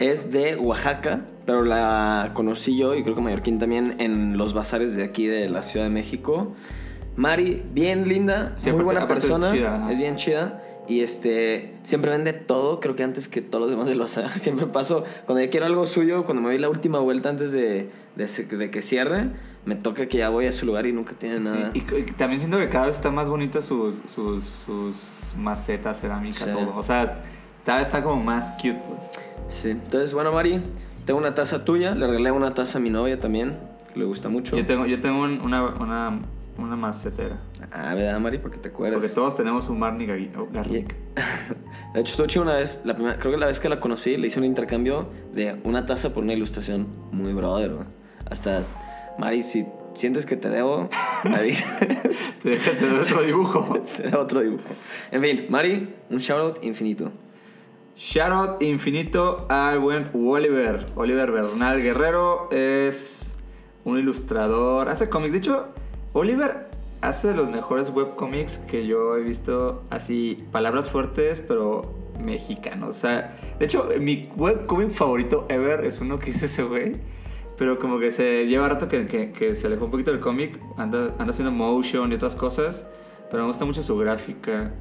es 0.00 0.32
de 0.32 0.56
Oaxaca, 0.56 1.20
pero 1.46 1.62
la 1.62 2.32
conocí 2.34 2.76
yo 2.76 2.96
y 2.96 3.02
creo 3.04 3.14
que 3.14 3.20
Mallorquín 3.20 3.58
también 3.60 3.94
en 3.98 4.36
los 4.36 4.52
bazares 4.54 4.96
de 4.96 5.04
aquí 5.04 5.26
de 5.28 5.48
la 5.48 5.62
Ciudad 5.62 5.86
de 5.86 5.90
México. 5.92 6.54
Mari, 7.16 7.62
bien 7.72 8.08
linda, 8.08 8.54
Sí, 8.56 8.70
muy 8.72 8.80
aparte- 8.80 8.84
buena 8.84 9.00
aparte 9.02 9.24
es 9.26 9.30
persona, 9.30 9.52
chida, 9.52 9.92
es 9.92 9.98
bien 9.98 10.16
chida. 10.16 10.62
Y 10.88 11.02
este, 11.02 11.74
siempre 11.84 12.10
vende 12.10 12.32
todo, 12.32 12.80
creo 12.80 12.96
que 12.96 13.04
antes 13.04 13.28
que 13.28 13.42
todos 13.42 13.60
los 13.62 13.70
demás 13.70 13.86
del 13.86 14.00
bazar. 14.00 14.28
Siempre 14.40 14.66
paso, 14.66 15.04
cuando 15.24 15.44
ya 15.44 15.48
quiero 15.50 15.66
algo 15.66 15.86
suyo, 15.86 16.24
cuando 16.24 16.42
me 16.42 16.48
doy 16.48 16.58
la 16.58 16.68
última 16.68 16.98
vuelta 16.98 17.28
antes 17.28 17.52
de, 17.52 17.90
de, 18.16 18.26
de 18.56 18.70
que 18.70 18.82
cierre, 18.82 19.28
me 19.66 19.76
toca 19.76 20.06
que 20.06 20.18
ya 20.18 20.30
voy 20.30 20.46
a 20.46 20.52
su 20.52 20.66
lugar 20.66 20.86
y 20.86 20.92
nunca 20.92 21.12
tiene 21.12 21.36
Sí, 21.38 21.44
nada. 21.44 21.70
Y, 21.74 21.78
y 21.78 22.02
también 22.16 22.40
siento 22.40 22.58
que 22.58 22.66
cada 22.66 22.86
vez 22.86 22.96
están 22.96 23.14
más 23.14 23.28
bonitas 23.28 23.66
sus, 23.66 24.00
sus, 24.06 24.42
sus 24.44 25.34
macetas, 25.36 26.00
cerámica, 26.00 26.46
Sí. 26.46 26.50
todo. 26.50 26.74
O 26.76 26.82
sea, 26.82 27.22
vez 27.66 27.86
está 27.86 28.02
como 28.02 28.22
más 28.22 28.52
cute, 28.54 28.78
pues. 28.88 29.10
Sí. 29.48 29.70
Entonces, 29.70 30.12
bueno, 30.14 30.32
Mari, 30.32 30.60
tengo 31.04 31.18
una 31.18 31.34
taza 31.34 31.64
tuya. 31.64 31.94
Le 31.94 32.06
regalé 32.06 32.30
una 32.30 32.54
taza 32.54 32.78
a 32.78 32.80
mi 32.80 32.90
novia 32.90 33.18
también, 33.18 33.52
que 33.92 33.98
le 33.98 34.04
gusta 34.04 34.28
mucho. 34.28 34.56
Yo 34.56 34.64
tengo, 34.66 34.86
yo 34.86 35.00
tengo 35.00 35.22
un- 35.22 35.40
una, 35.40 35.64
una, 35.64 36.20
una 36.58 36.76
macetera. 36.76 37.36
Ah, 37.72 37.94
¿verdad, 37.94 38.18
Mari? 38.20 38.38
Porque 38.38 38.58
te 38.58 38.68
acuerdas. 38.68 39.00
Porque 39.00 39.12
todos 39.14 39.36
tenemos 39.36 39.68
un 39.68 39.78
Marnie 39.78 40.06
Gagui- 40.08 40.30
oh, 40.38 40.48
Garlic. 40.52 40.94
De 41.94 42.00
hecho, 42.00 42.10
estuvo 42.12 42.26
chido 42.28 42.42
una 42.42 42.54
vez, 42.54 42.82
la 42.84 42.94
primera, 42.94 43.18
creo 43.18 43.32
que 43.32 43.38
la 43.38 43.46
vez 43.48 43.58
que 43.58 43.68
la 43.68 43.80
conocí, 43.80 44.16
le 44.16 44.28
hice 44.28 44.38
un 44.38 44.44
intercambio 44.44 45.10
de 45.32 45.60
una 45.64 45.86
taza 45.86 46.14
por 46.14 46.22
una 46.22 46.32
ilustración 46.32 46.86
muy 47.10 47.32
brother. 47.32 47.72
güey. 47.74 47.86
Hasta, 48.30 48.62
Mari, 49.18 49.42
si 49.42 49.66
sientes 49.94 50.24
que 50.24 50.36
te 50.36 50.48
debo, 50.50 50.88
me. 51.24 51.52
Te, 52.42 52.56
te 52.56 52.86
doy 52.86 52.98
otro 53.00 53.22
dibujo. 53.22 53.80
te 53.96 54.04
debo 54.04 54.20
otro 54.20 54.40
dibujo. 54.40 54.62
En 55.10 55.20
fin, 55.22 55.46
Mari, 55.50 55.92
un 56.10 56.18
shoutout 56.18 56.64
infinito. 56.64 57.10
Shoutout 58.04 58.62
infinito 58.62 59.44
al 59.50 59.78
buen 59.78 60.08
Oliver. 60.14 60.86
Oliver 60.94 61.30
Bernal 61.32 61.82
Guerrero 61.82 62.48
es 62.50 63.36
un 63.84 63.98
ilustrador. 63.98 64.88
Hace 64.88 65.10
cómics. 65.10 65.32
De 65.32 65.38
hecho, 65.38 65.66
Oliver 66.14 66.70
hace 67.02 67.28
de 67.28 67.34
los 67.34 67.50
mejores 67.50 67.90
webcomics 67.90 68.56
que 68.56 68.86
yo 68.86 69.18
he 69.18 69.20
visto. 69.22 69.82
Así, 69.90 70.42
palabras 70.50 70.88
fuertes, 70.88 71.40
pero 71.40 71.82
mexicanos. 72.18 72.88
O 72.88 72.98
sea, 72.98 73.36
de 73.58 73.66
hecho, 73.66 73.86
mi 74.00 74.30
webcomic 74.34 74.92
favorito 74.92 75.44
ever 75.50 75.84
es 75.84 76.00
uno 76.00 76.18
que 76.18 76.30
hizo 76.30 76.46
ese 76.46 76.62
güey. 76.62 76.94
Pero 77.58 77.78
como 77.78 77.98
que 77.98 78.12
se 78.12 78.46
lleva 78.46 78.66
rato 78.70 78.88
que, 78.88 79.06
que- 79.08 79.30
que 79.30 79.54
se 79.54 79.66
alejó 79.66 79.84
un 79.84 79.90
poquito 79.90 80.10
del 80.10 80.20
cómic. 80.20 80.58
Anda, 80.78 81.14
anda 81.18 81.32
haciendo 81.32 81.52
motion 81.52 82.10
y 82.10 82.14
otras 82.14 82.34
cosas. 82.34 82.86
Pero 83.30 83.42
me 83.42 83.48
gusta 83.50 83.66
mucho 83.66 83.82
su 83.82 83.94
gráfica. 83.98 84.72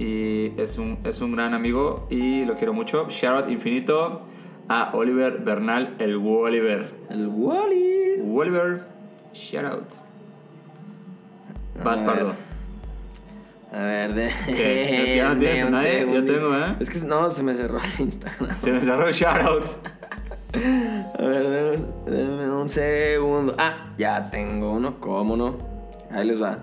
Y 0.00 0.58
es 0.58 0.78
un, 0.78 0.96
es 1.04 1.20
un 1.20 1.32
gran 1.32 1.52
amigo 1.52 2.06
y 2.08 2.46
lo 2.46 2.54
quiero 2.54 2.72
mucho. 2.72 3.06
Shout 3.10 3.42
out 3.42 3.50
infinito 3.50 4.22
a 4.66 4.92
Oliver 4.94 5.40
Bernal, 5.40 5.94
el 5.98 6.16
Oliver. 6.16 6.90
El 7.10 7.28
Wally. 7.28 8.22
Oliver, 8.26 8.82
shout 9.34 9.66
out. 9.66 9.88
Vas, 11.84 12.00
Pardo. 12.00 12.32
A 13.70 13.82
ver, 13.82 14.14
de. 14.14 14.30
¿Qué? 14.46 15.16
¿Ya 15.18 15.34
no 15.34 15.36
tienes 15.38 15.64
a 15.64 15.70
nadie? 15.70 16.06
Yo 16.10 16.24
tengo, 16.24 16.56
¿eh? 16.56 16.76
Es 16.80 16.88
que 16.88 16.98
no, 17.00 17.30
se 17.30 17.42
me 17.42 17.54
cerró 17.54 17.78
el 17.78 18.00
Instagram. 18.00 18.56
Se 18.56 18.72
me 18.72 18.80
cerró 18.80 19.06
el 19.06 19.12
shout 19.12 19.42
out. 19.42 19.66
A 21.18 21.22
ver, 21.22 21.78
deme 22.06 22.50
un 22.50 22.70
segundo. 22.70 23.54
Ah, 23.58 23.92
ya 23.98 24.30
tengo 24.30 24.72
uno, 24.72 24.98
¿cómo 24.98 25.36
no? 25.36 25.58
Ahí 26.10 26.26
les 26.26 26.42
va. 26.42 26.56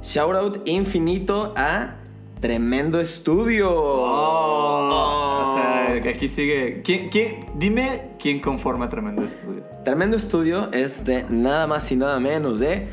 Shoutout 0.00 0.68
infinito 0.68 1.54
a 1.56 1.96
Tremendo 2.44 3.00
Estudio. 3.00 3.72
O 3.74 5.54
sea, 5.56 5.94
aquí 6.10 6.28
sigue. 6.28 6.82
¿Quién, 6.84 7.08
quién, 7.08 7.40
dime 7.54 8.10
quién 8.18 8.40
conforma 8.40 8.90
Tremendo 8.90 9.22
Estudio. 9.22 9.64
Tremendo 9.82 10.18
Estudio 10.18 10.70
es 10.70 11.06
de 11.06 11.24
nada 11.30 11.66
más 11.66 11.90
y 11.90 11.96
nada 11.96 12.20
menos 12.20 12.60
de 12.60 12.88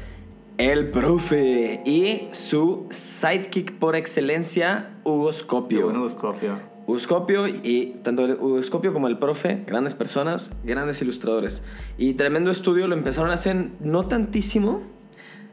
El 0.58 0.90
Profe 0.92 1.82
y 1.86 2.30
su 2.32 2.88
sidekick 2.92 3.74
por 3.74 3.98
excelencia, 3.98 4.96
Hugo 5.04 5.34
Scopio. 5.34 5.84
bueno, 5.84 6.00
Buscopio. 6.00 6.58
Uscopio 6.88 7.46
y 7.50 7.98
tanto 8.04 8.24
el 8.24 8.38
Uscopio 8.40 8.94
como 8.94 9.10
el 9.10 9.18
profe, 9.18 9.66
grandes 9.68 9.96
personas, 9.96 10.52
grandes 10.64 11.02
ilustradores. 11.02 11.62
Y 11.98 12.14
tremendo 12.14 12.52
estudio 12.52 12.88
lo 12.88 12.96
empezaron 12.96 13.32
a 13.32 13.34
hacer 13.34 13.72
no 13.82 14.06
tantísimo. 14.06 14.82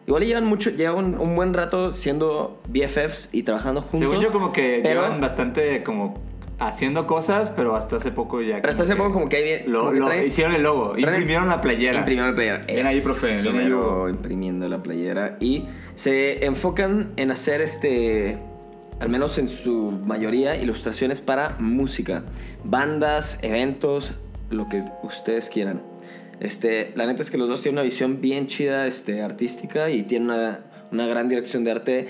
Igual 0.09 0.25
llevan 0.25 0.47
mucho, 0.47 0.71
llevan 0.71 1.21
un 1.21 1.37
buen 1.37 1.53
rato 1.55 1.92
siendo 1.92 2.61
BFFs 2.66 3.29
y 3.33 3.42
trabajando 3.44 3.83
juntos. 3.83 4.01
Según 4.01 4.21
yo, 4.21 4.33
como 4.33 4.53
que 4.53 4.81
pero, 4.83 5.03
llevan 5.03 5.21
bastante 5.21 5.83
como 5.83 6.14
haciendo 6.59 7.07
cosas, 7.07 7.53
pero 7.55 7.77
hasta 7.77 7.97
hace 7.97 8.11
poco 8.11 8.40
ya. 8.40 8.57
Pero 8.57 8.71
hasta 8.71 8.83
hace 8.85 8.97
poco 8.97 9.12
como 9.12 9.29
que 9.29 9.37
hay 9.37 9.44
bien- 9.44 9.62
Lo, 9.71 9.81
como 9.81 9.92
que 9.92 9.99
lo- 10.01 10.07
traen- 10.07 10.27
hicieron 10.27 10.55
el 10.55 10.62
logo, 10.62 10.94
traen- 10.94 11.11
imprimieron 11.11 11.49
la 11.49 11.61
playera. 11.61 11.99
Imprimieron 11.99 12.31
la 12.31 12.35
playera. 12.37 12.64
Bien 12.66 12.87
ahí, 12.87 13.01
profe, 13.03 13.38
imprimiendo 14.11 14.66
la 14.68 14.79
playera. 14.79 15.37
Y 15.40 15.66
se 15.94 16.44
enfocan 16.47 17.12
en 17.16 17.31
hacer 17.31 17.61
este, 17.61 18.38
al 19.01 19.11
menos 19.11 19.37
en 19.38 19.49
su 19.51 20.01
mayoría, 20.05 20.57
ilustraciones 20.57 21.21
para 21.21 21.55
música. 21.61 22.25
Bandas, 22.64 23.38
eventos, 23.42 24.14
lo 24.51 24.68
que 24.71 24.83
ustedes 25.03 25.51
quieran. 25.51 25.83
Este, 26.40 26.92
la 26.94 27.07
neta 27.07 27.22
es 27.22 27.31
que 27.31 27.38
los 27.38 27.48
dos 27.48 27.62
tienen 27.62 27.79
una 27.79 27.83
visión 27.83 28.20
bien 28.20 28.46
chida 28.46 28.87
este, 28.87 29.22
artística 29.22 29.90
y 29.90 30.03
tienen 30.03 30.31
una, 30.31 30.61
una 30.92 31.07
gran 31.07 31.29
dirección 31.29 31.64
de 31.64 31.70
arte. 31.70 32.09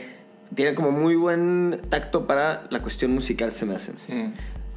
Tienen 0.54 0.74
como 0.74 0.90
muy 0.90 1.14
buen 1.14 1.80
tacto 1.88 2.26
para 2.26 2.66
la 2.70 2.80
cuestión 2.80 3.12
musical, 3.12 3.52
se 3.52 3.66
me 3.66 3.74
hacen. 3.74 3.98
Sí. 3.98 4.12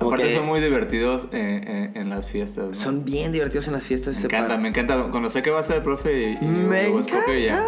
Aparte 0.08 0.28
que- 0.28 0.36
son 0.36 0.46
muy 0.46 0.60
divertidos 0.60 1.26
eh, 1.32 1.62
eh, 1.66 1.92
en 1.96 2.10
las 2.10 2.28
fiestas. 2.28 2.68
¿no? 2.70 2.74
Son 2.74 3.06
bien 3.06 3.32
divertidos 3.32 3.68
en 3.68 3.74
las 3.74 3.84
fiestas. 3.84 4.18
Me 4.20 4.26
encanta, 4.26 4.58
me 4.58 4.70
encanta. 4.70 5.04
Cuando 5.12 5.30
sé 5.30 5.42
que 5.42 5.52
va 5.52 5.60
a 5.60 5.64
ser 5.64 5.78
el 5.78 5.82
profe 5.84 6.38
y, 6.42 6.44
y 6.44 6.48
Me 6.48 6.90
Hugo 6.90 7.00
Escopio, 7.00 7.38
ya. 7.38 7.64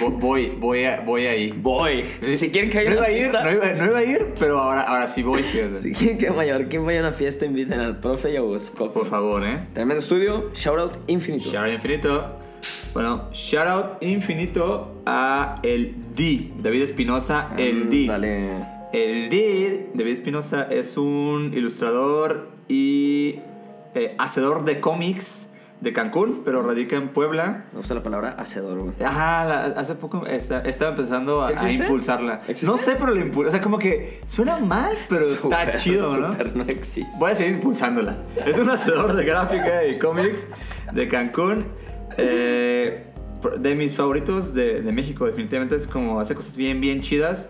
Vo- 0.00 0.18
Voy, 0.18 0.46
voy, 0.58 0.84
a- 0.84 1.00
voy 1.00 1.26
ahí. 1.26 1.52
Voy. 1.52 2.04
Si 2.38 2.50
quieren 2.50 2.70
que 2.70 2.84
No 2.84 2.92
iba 2.92 3.04
a 3.04 3.10
ir, 3.10 3.30
no 3.32 3.52
iba, 3.52 3.72
no 3.74 3.84
iba 3.86 3.98
a 3.98 4.04
ir, 4.04 4.34
pero 4.38 4.58
ahora, 4.58 4.82
ahora 4.82 5.06
sí 5.08 5.22
voy. 5.22 5.42
Si 5.82 5.92
quieren 5.92 6.16
que 6.18 6.30
Mallorquín 6.30 6.86
vaya 6.86 7.00
a 7.00 7.02
una 7.08 7.12
fiesta, 7.12 7.44
inviten 7.44 7.80
al 7.80 8.00
profe 8.00 8.32
y 8.32 8.36
a 8.36 8.40
Bosco. 8.40 8.90
Por 8.92 9.04
favor, 9.06 9.44
¿eh? 9.44 9.60
Tremendo 9.74 10.00
estudio, 10.00 10.50
shoutout 10.54 10.96
infinito. 11.08 11.44
Shout 11.50 11.66
out 11.66 11.72
infinito. 11.74 12.38
Bueno, 12.94 13.28
shout 13.32 13.66
out 13.66 13.84
infinito 14.02 15.02
a 15.04 15.60
el 15.64 15.96
D, 16.16 16.52
David 16.62 16.82
Espinosa, 16.82 17.50
el 17.58 17.90
D. 17.90 18.06
Dale. 18.06 18.73
El 18.94 19.28
D, 19.28 19.90
David 19.92 20.12
Espinosa, 20.12 20.68
es 20.70 20.96
un 20.96 21.52
ilustrador 21.52 22.48
y 22.68 23.40
eh, 23.96 24.14
hacedor 24.18 24.64
de 24.64 24.78
cómics 24.80 25.48
de 25.80 25.92
Cancún, 25.92 26.42
pero 26.44 26.62
radica 26.62 26.94
en 26.94 27.08
Puebla. 27.08 27.64
Me 27.72 27.78
gusta 27.78 27.92
la 27.94 28.04
palabra 28.04 28.36
hacedor, 28.38 28.78
güey. 28.78 28.94
Ajá, 29.04 29.44
la- 29.46 29.64
hace 29.80 29.96
poco 29.96 30.24
está- 30.26 30.60
estaba 30.60 30.92
empezando 30.92 31.42
a, 31.42 31.48
¿Sí 31.48 31.52
a 31.52 31.56
existe? 31.56 31.84
impulsarla. 31.86 32.34
¿Existe? 32.46 32.66
No 32.66 32.78
sé, 32.78 32.94
pero 32.96 33.12
la 33.12 33.20
impulsa. 33.20 33.48
O 33.48 33.52
sea, 33.52 33.60
como 33.60 33.78
que 33.78 34.20
suena 34.28 34.58
mal, 34.60 34.96
pero 35.08 35.26
está 35.34 35.74
chido, 35.76 36.16
¿no? 36.16 36.28
no 36.54 36.62
existe. 36.62 37.10
Voy 37.18 37.32
a 37.32 37.34
seguir 37.34 37.54
impulsándola. 37.54 38.16
Es 38.46 38.56
un 38.58 38.70
hacedor 38.70 39.14
de 39.16 39.24
gráfica 39.24 39.84
y 39.86 39.98
cómics 39.98 40.46
de 40.92 41.08
Cancún. 41.08 41.66
Eh, 42.16 43.06
de 43.58 43.74
mis 43.74 43.94
favoritos 43.96 44.54
de, 44.54 44.80
de 44.82 44.92
México, 44.92 45.26
definitivamente 45.26 45.74
es 45.74 45.86
como 45.88 46.20
hace 46.20 46.34
cosas 46.36 46.56
bien, 46.56 46.80
bien 46.80 47.00
chidas. 47.00 47.48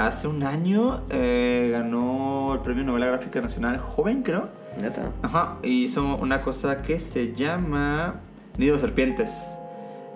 Hace 0.00 0.28
un 0.28 0.42
año 0.44 1.02
eh, 1.10 1.68
ganó 1.72 2.54
el 2.54 2.60
premio 2.60 2.84
Novela 2.84 3.08
Gráfica 3.08 3.42
Nacional 3.42 3.76
Joven, 3.76 4.22
creo. 4.22 4.48
Neta. 4.80 5.12
Ajá, 5.20 5.58
y 5.62 5.82
hizo 5.82 6.16
una 6.16 6.40
cosa 6.40 6.80
que 6.80 6.98
se 6.98 7.34
llama 7.34 8.14
Nido 8.56 8.76
de 8.76 8.78
Serpientes. 8.78 9.58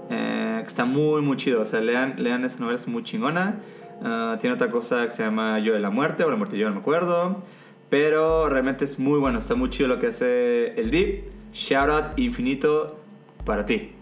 Eh, 0.08 0.60
que 0.62 0.66
está 0.66 0.86
muy, 0.86 1.20
muy 1.20 1.36
chido. 1.36 1.60
O 1.60 1.66
sea, 1.66 1.82
lean, 1.82 2.14
lean 2.16 2.46
esa 2.46 2.60
novela, 2.60 2.76
es 2.76 2.88
muy 2.88 3.02
chingona. 3.02 3.56
Ah, 4.02 4.38
tiene 4.40 4.54
otra 4.54 4.70
cosa 4.70 5.04
que 5.04 5.10
se 5.10 5.22
llama 5.22 5.58
Yo 5.58 5.74
de 5.74 5.80
la 5.80 5.90
Muerte, 5.90 6.24
o 6.24 6.30
La 6.30 6.36
Muerte 6.36 6.56
Yo, 6.56 6.66
no 6.68 6.76
me 6.76 6.80
acuerdo. 6.80 7.42
Pero 7.90 8.48
realmente 8.48 8.86
es 8.86 8.98
muy 8.98 9.18
bueno, 9.18 9.38
está 9.38 9.54
muy 9.54 9.68
chido 9.68 9.90
lo 9.90 9.98
que 9.98 10.06
hace 10.06 10.80
el 10.80 10.90
Deep. 10.90 11.30
Shout 11.52 11.90
out 11.90 12.18
infinito 12.18 13.00
para 13.44 13.66
ti. 13.66 13.92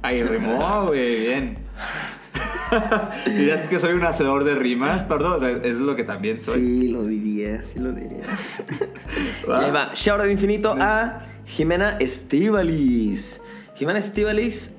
Ahí 0.00 0.22
rimó, 0.22 0.86
güey, 0.86 1.20
bien. 1.20 1.58
Dirás 3.26 3.60
que 3.62 3.78
soy 3.78 3.94
un 3.94 4.02
hacedor 4.04 4.44
de 4.44 4.54
rimas, 4.54 5.04
perdón, 5.04 5.34
o 5.36 5.40
sea, 5.40 5.50
es 5.50 5.76
lo 5.76 5.96
que 5.96 6.04
también 6.04 6.40
soy. 6.40 6.60
Sí, 6.60 6.88
lo 6.88 7.04
diría, 7.04 7.62
sí 7.62 7.78
lo 7.78 7.92
diría. 7.92 8.24
Va. 9.48 9.60
Y 9.62 9.64
ahí 9.66 9.70
va, 9.70 9.90
shoutout 9.94 10.30
infinito 10.30 10.74
a 10.78 11.22
Jimena 11.46 11.96
Estivalis. 11.98 13.40
Jimena 13.74 13.98
Estivalis, 13.98 14.72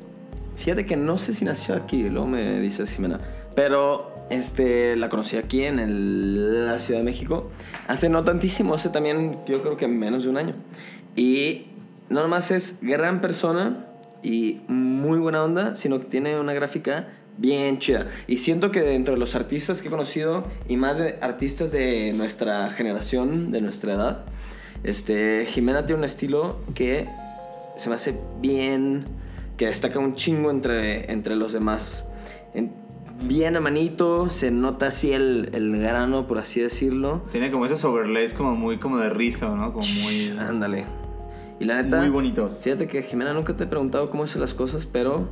fíjate 0.58 0.86
que 0.86 0.98
no 0.98 1.18
sé 1.18 1.34
si 1.34 1.46
nació 1.46 1.76
aquí, 1.76 2.04
luego 2.10 2.28
me 2.28 2.60
dices 2.62 2.92
Jimena, 2.92 3.20
pero 3.56 4.14
este, 4.30 4.96
la 4.96 5.10
conocí 5.10 5.38
aquí 5.38 5.64
en 5.64 5.80
el- 5.80 6.66
la 6.68 6.78
Ciudad 6.80 7.00
de 7.00 7.06
México 7.06 7.50
hace 7.88 8.10
no 8.10 8.24
tantísimo, 8.24 8.74
hace 8.76 8.90
también 8.90 9.40
yo 9.48 9.62
creo 9.62 9.78
que 9.78 9.88
menos 9.88 10.24
de 10.24 10.30
un 10.30 10.38
año. 10.38 10.56
Y 11.16 11.68
no 12.10 12.22
nomás 12.22 12.52
es 12.52 12.78
gran 12.82 13.22
persona 13.22 13.86
y 14.22 14.62
muy 14.68 15.18
buena 15.20 15.44
onda, 15.44 15.76
sino 15.76 16.00
que 16.00 16.06
tiene 16.06 16.40
una 16.40 16.54
gráfica 16.54 17.08
bien 17.40 17.80
chida. 17.80 18.08
Y 18.28 18.38
siento 18.38 18.70
que 18.72 18.82
dentro 18.82 19.14
de 19.14 19.20
los 19.20 19.36
artistas 19.36 19.82
que 19.82 19.88
he 19.88 19.92
conocido, 19.92 20.44
y 20.68 20.78
más 20.78 20.98
de 20.98 21.18
artistas 21.22 21.72
de 21.72 22.14
nuestra 22.14 22.70
generación, 22.70 23.52
de 23.52 23.62
nuestra 23.62 23.94
edad, 23.94 24.26
este, 24.84 25.46
Jimena 25.48 25.86
tiene 25.86 26.00
un 26.00 26.06
estilo 26.06 26.60
que 26.76 27.08
se 27.78 27.90
me 27.90 27.96
hace 27.96 28.14
bien, 28.42 29.06
que 29.58 29.68
destaca 29.68 30.00
un 30.00 30.16
chingo 30.16 30.52
entre, 30.52 31.12
entre 31.12 31.36
los 31.36 31.54
demás. 31.54 32.06
En- 32.54 32.72
bien 33.22 33.58
a 33.58 33.60
manito, 33.60 34.30
se 34.30 34.50
nota 34.52 34.88
así 34.88 35.12
el, 35.12 35.50
el 35.54 35.78
grano, 35.78 36.26
por 36.28 36.38
así 36.38 36.62
decirlo. 36.62 37.24
Tiene 37.32 37.52
como 37.52 37.66
esos 37.66 37.84
overlays 37.84 38.34
como 38.34 38.56
muy 38.56 38.78
como 38.78 38.98
de 38.98 39.10
rizo, 39.10 39.54
¿no? 39.58 39.74
Como 39.74 39.86
muy, 40.04 40.30
Ándale. 40.40 40.86
Y 41.60 41.66
la 41.66 41.82
neta, 41.82 42.00
muy 42.00 42.08
bonitos. 42.10 42.62
fíjate 42.64 42.88
que 42.88 43.02
Jimena 43.02 43.34
nunca 43.34 43.58
te 43.58 43.66
he 43.66 43.68
preguntado 43.68 44.10
cómo 44.10 44.24
hace 44.24 44.40
las 44.40 44.54
cosas, 44.54 44.86
pero 44.86 45.28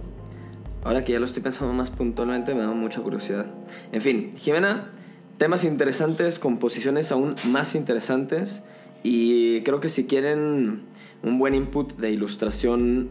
ahora 0.87 1.03
que 1.03 1.11
ya 1.11 1.19
lo 1.19 1.25
estoy 1.25 1.43
pensando 1.43 1.73
más 1.73 1.91
puntualmente 1.91 2.55
me 2.55 2.61
da 2.61 2.71
mucha 2.71 3.01
curiosidad. 3.01 3.45
En 3.91 4.01
fin, 4.01 4.31
Jimena, 4.37 4.89
temas 5.37 5.65
interesantes, 5.65 6.39
composiciones 6.39 7.11
aún 7.11 7.35
más 7.49 7.75
interesantes 7.75 8.63
y 9.03 9.61
creo 9.63 9.81
que 9.81 9.89
si 9.89 10.07
quieren 10.07 10.83
un 11.23 11.39
buen 11.39 11.55
input 11.55 11.97
de 11.97 12.11
ilustración, 12.11 13.09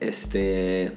este, 0.00 0.92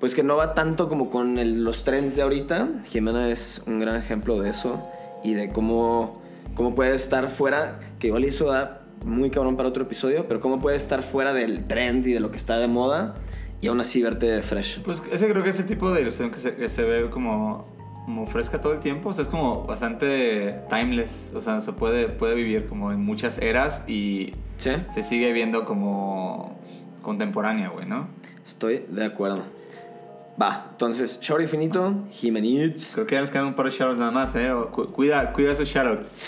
pues 0.00 0.14
que 0.14 0.22
no 0.22 0.36
va 0.36 0.54
tanto 0.54 0.88
como 0.88 1.10
con 1.10 1.36
los 1.62 1.84
trends 1.84 2.16
de 2.16 2.22
ahorita, 2.22 2.70
Jimena 2.86 3.28
es 3.28 3.62
un 3.66 3.80
gran 3.80 3.96
ejemplo 3.96 4.40
de 4.40 4.48
eso 4.48 4.82
y 5.22 5.34
de 5.34 5.50
cómo, 5.50 6.22
cómo 6.54 6.74
puede 6.74 6.94
estar 6.94 7.28
fuera, 7.28 7.72
que 7.98 8.06
igual 8.06 8.24
eso 8.24 8.46
da 8.46 8.80
muy 9.04 9.28
cabrón 9.28 9.58
para 9.58 9.68
otro 9.68 9.82
episodio, 9.82 10.26
pero 10.26 10.40
cómo 10.40 10.62
puede 10.62 10.78
estar 10.78 11.02
fuera 11.02 11.34
del 11.34 11.66
trend 11.66 12.06
y 12.06 12.14
de 12.14 12.20
lo 12.20 12.30
que 12.30 12.38
está 12.38 12.56
de 12.56 12.68
moda 12.68 13.16
y 13.64 13.68
aún 13.68 13.80
así 13.80 14.02
verte 14.02 14.42
fresh. 14.42 14.80
Pues 14.82 15.02
ese 15.10 15.28
creo 15.28 15.42
que 15.42 15.50
es 15.50 15.58
el 15.58 15.66
tipo 15.66 15.90
de 15.92 16.02
ilustración 16.02 16.30
que 16.32 16.38
se, 16.38 16.54
que 16.54 16.68
se 16.68 16.84
ve 16.84 17.08
como, 17.10 17.64
como 18.04 18.26
fresca 18.26 18.60
todo 18.60 18.72
el 18.74 18.80
tiempo. 18.80 19.08
O 19.08 19.12
sea, 19.12 19.22
es 19.22 19.28
como 19.28 19.64
bastante 19.64 20.60
timeless. 20.68 21.32
O 21.34 21.40
sea, 21.40 21.60
se 21.60 21.72
puede, 21.72 22.08
puede 22.08 22.34
vivir 22.34 22.66
como 22.66 22.92
en 22.92 23.00
muchas 23.02 23.38
eras 23.38 23.82
y 23.86 24.32
¿Sí? 24.58 24.70
se 24.92 25.02
sigue 25.02 25.32
viendo 25.32 25.64
como 25.64 26.58
contemporánea, 27.02 27.68
güey, 27.70 27.86
¿no? 27.86 28.08
Estoy 28.46 28.84
de 28.90 29.04
acuerdo. 29.04 29.42
Va, 30.40 30.66
entonces, 30.72 31.18
Shout 31.20 31.40
Infinito, 31.42 31.94
Jimenitz. 32.10 32.92
Creo 32.94 33.06
que 33.06 33.14
ya 33.14 33.20
nos 33.20 33.30
quedan 33.30 33.46
un 33.46 33.54
par 33.54 33.66
de 33.66 33.70
shoutouts 33.70 33.98
nada 33.98 34.10
más, 34.10 34.34
¿eh? 34.36 34.52
Cu- 34.72 34.86
Cuida, 34.86 35.32
cuida 35.32 35.52
esos 35.52 35.68
shoutouts. 35.68 36.18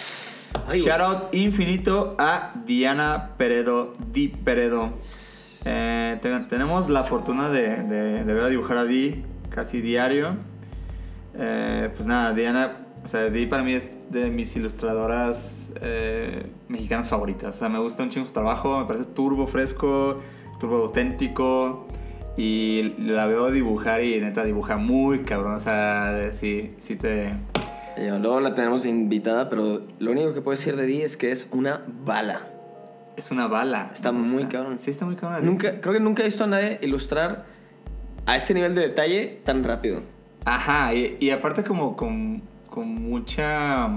Shoutout 0.73 1.35
infinito 1.35 2.15
a 2.19 2.53
Diana 2.65 3.33
Peredo, 3.37 3.95
Di 4.13 4.29
Peredo. 4.29 4.93
Eh, 5.67 6.19
te- 6.23 6.41
tenemos 6.41 6.89
la 6.89 7.03
fortuna 7.05 7.49
de, 7.51 7.83
de, 7.83 8.25
de 8.25 8.33
ver 8.35 8.45
a 8.45 8.49
dibujar 8.49 8.79
a 8.79 8.85
Di 8.85 9.25
casi 9.51 9.81
diario. 9.81 10.37
Eh, 11.39 11.91
pues 11.95 12.07
nada, 12.07 12.33
Diana, 12.33 12.77
o 13.05 13.09
sea, 13.09 13.29
Di 13.31 13.47
para 13.47 13.63
mí 13.63 13.73
es 13.73 13.99
de 14.11 14.31
mis 14.31 14.55
ilustradoras 14.57 15.73
eh, 15.81 16.47
mexicanas 16.69 17.09
favoritas. 17.09 17.57
O 17.57 17.59
sea, 17.59 17.69
me 17.69 17.79
gusta 17.81 18.03
un 18.03 18.11
chingo 18.11 18.27
su 18.27 18.33
trabajo, 18.33 18.79
me 18.79 18.87
parece 18.87 19.07
turbo 19.07 19.47
fresco, 19.47 20.17
turbo 20.61 20.77
auténtico. 20.77 21.87
Y 22.39 22.95
la 22.99 23.27
veo 23.27 23.51
dibujar 23.51 24.05
y 24.05 24.21
neta 24.21 24.45
dibuja 24.45 24.77
muy 24.77 25.21
cabrón. 25.21 25.55
O 25.55 25.61
sea, 25.61 26.29
sí, 26.33 26.75
sí 26.79 26.95
te. 26.97 27.33
Luego 27.97 28.41
la 28.41 28.53
tenemos 28.53 28.85
invitada, 28.85 29.49
pero 29.49 29.81
lo 29.99 30.11
único 30.11 30.35
que 30.35 30.43
puedo 30.43 30.55
decir 30.55 30.77
de 30.77 30.85
Di 30.85 31.01
es 31.01 31.17
que 31.17 31.33
es 31.33 31.49
una 31.51 31.83
bala. 32.05 32.51
Es 33.17 33.31
una 33.31 33.47
bala. 33.47 33.91
Está 33.93 34.13
muy 34.13 34.31
gusta. 34.31 34.49
cabrón. 34.49 34.79
Sí, 34.79 34.91
está 34.91 35.07
muy 35.07 35.17
cabrón. 35.17 35.45
Nunca, 35.45 35.81
creo 35.81 35.95
que 35.95 36.01
nunca 36.01 36.23
he 36.23 36.27
visto 36.27 36.45
a 36.45 36.47
nadie 36.47 36.79
ilustrar 36.83 37.45
a 38.27 38.37
ese 38.37 38.53
nivel 38.55 38.75
de 38.75 38.83
detalle 38.83 39.41
tan 39.45 39.65
rápido. 39.65 40.03
Ajá, 40.45 40.95
y, 40.95 41.17
y 41.21 41.31
aparte 41.31 41.65
como 41.65 41.97
con, 41.97 42.43
con 42.71 42.87
mucha 42.89 43.89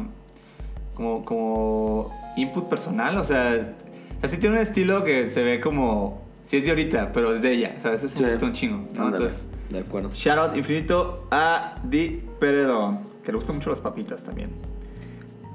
como, 0.96 1.24
como 1.24 2.12
input 2.38 2.68
personal, 2.70 3.18
o 3.18 3.24
sea, 3.24 3.74
así 4.22 4.38
tiene 4.38 4.56
un 4.56 4.62
estilo 4.62 5.04
que 5.04 5.28
se 5.28 5.44
ve 5.44 5.60
como, 5.62 6.22
si 6.44 6.58
es 6.58 6.64
de 6.64 6.70
ahorita, 6.72 7.12
pero 7.12 7.34
es 7.36 7.42
de 7.42 7.52
ella, 7.54 7.74
o 7.78 7.80
sea, 7.80 7.94
eso 7.94 8.08
se 8.10 8.20
me 8.22 8.26
Sí. 8.28 8.32
gusta 8.32 8.46
un 8.48 8.54
chingo, 8.54 8.78
¿no? 8.94 9.06
Ándale, 9.06 9.08
Entonces, 9.26 9.48
de 9.70 9.80
acuerdo. 9.80 10.10
shout 10.14 10.38
out 10.38 10.58
infinito 10.58 11.28
a 11.32 11.76
Di 11.84 12.24
Peredo, 12.40 13.00
que 13.24 13.32
le 13.32 13.36
gustan 13.38 13.56
mucho 13.58 13.70
las 13.70 13.80
papitas 13.82 14.24
también. 14.24 14.50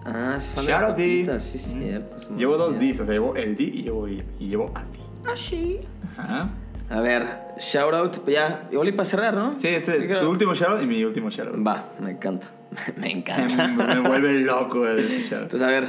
Ah, 0.07 0.35
es 0.37 0.53
fan 0.53 0.67
de 0.67 0.73
Shout 0.73 0.81
las 0.83 0.91
out 0.91 0.97
papitas, 0.97 1.43
Sí, 1.43 1.57
es 1.57 1.63
cierto. 1.63 2.21
se 2.21 2.35
Llevo 2.35 2.57
dos. 2.57 2.79
Ds, 2.79 3.01
o 3.01 3.05
sea, 3.05 3.15
llevo 3.15 3.35
el 3.37 3.55
Di 3.57 3.65
y 3.65 3.83
llevo, 3.83 4.09
y 4.09 4.23
llevo 4.39 4.71
a 4.75 4.81
Di. 4.85 5.01
Ah, 5.27 5.37
sí. 5.37 5.79
Ajá. 6.17 6.51
A 6.91 7.01
ver, 7.01 7.27
shout 7.59 7.95
out, 7.95 8.29
ya, 8.29 8.69
igual 8.71 8.89
y 8.89 8.93
para 8.93 9.09
cerrar, 9.09 9.35
¿no? 9.35 9.57
Sí, 9.57 9.69
este 9.69 10.13
es 10.13 10.19
tu 10.21 10.29
último 10.29 10.53
shout 10.53 10.73
out 10.73 10.83
y 10.83 10.87
mi 10.87 11.03
último 11.03 11.31
shout 11.31 11.49
out. 11.49 11.67
Va, 11.67 11.93
me 11.99 12.11
encanta. 12.11 12.47
me 12.97 13.11
encanta. 13.11 13.67
me 13.87 14.01
vuelve 14.07 14.41
loco 14.41 14.87
ese 14.87 15.23
shout 15.23 15.33
out. 15.33 15.43
Entonces, 15.45 15.63
a 15.63 15.67
ver, 15.67 15.89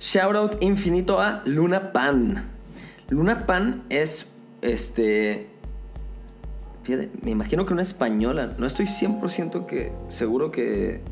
shout 0.00 0.34
out 0.34 0.62
infinito 0.62 1.20
a 1.20 1.42
Luna 1.44 1.92
Pan. 1.92 2.46
Luna 3.10 3.46
Pan 3.46 3.84
es, 3.90 4.26
este, 4.62 5.48
fíjate, 6.84 7.10
me 7.22 7.30
imagino 7.30 7.66
que 7.66 7.74
una 7.74 7.82
española. 7.82 8.54
No 8.56 8.66
estoy 8.66 8.86
100% 8.86 9.66
que, 9.66 9.92
seguro 10.08 10.50
que 10.50 11.02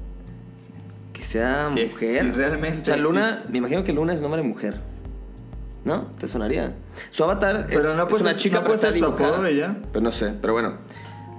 sea 1.27 1.69
mujer. 1.71 2.25
sí, 2.25 2.31
realmente 2.33 2.83
O 2.83 2.85
sea, 2.85 2.97
Luna, 2.97 3.29
existe. 3.31 3.53
me 3.53 3.59
imagino 3.59 3.85
que 3.85 3.93
Luna 3.93 4.15
es 4.15 4.21
nombre 4.21 4.43
de 4.43 4.49
mujer. 4.49 4.81
¿No? 5.85 6.07
¿Te 6.19 6.27
sonaría? 6.27 6.75
Su 7.11 7.23
avatar 7.23 7.67
Pero 7.69 7.91
es, 7.91 7.97
no 7.97 8.03
es 8.03 8.09
puede 8.09 8.25
una 8.25 8.35
chica 8.35 8.59
no 8.59 8.65
puede 8.65 8.79
ser 8.79 8.93
su 8.93 9.05
apodo 9.05 9.47
ella. 9.47 9.77
Pero 9.93 10.03
no 10.03 10.11
sé, 10.11 10.35
pero 10.41 10.53
bueno. 10.55 10.79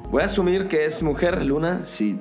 Voy 0.09 0.21
a 0.21 0.25
asumir 0.25 0.69
que 0.69 0.85
es 0.85 1.03
mujer, 1.03 1.43
Luna. 1.43 1.81
Si 1.85 2.17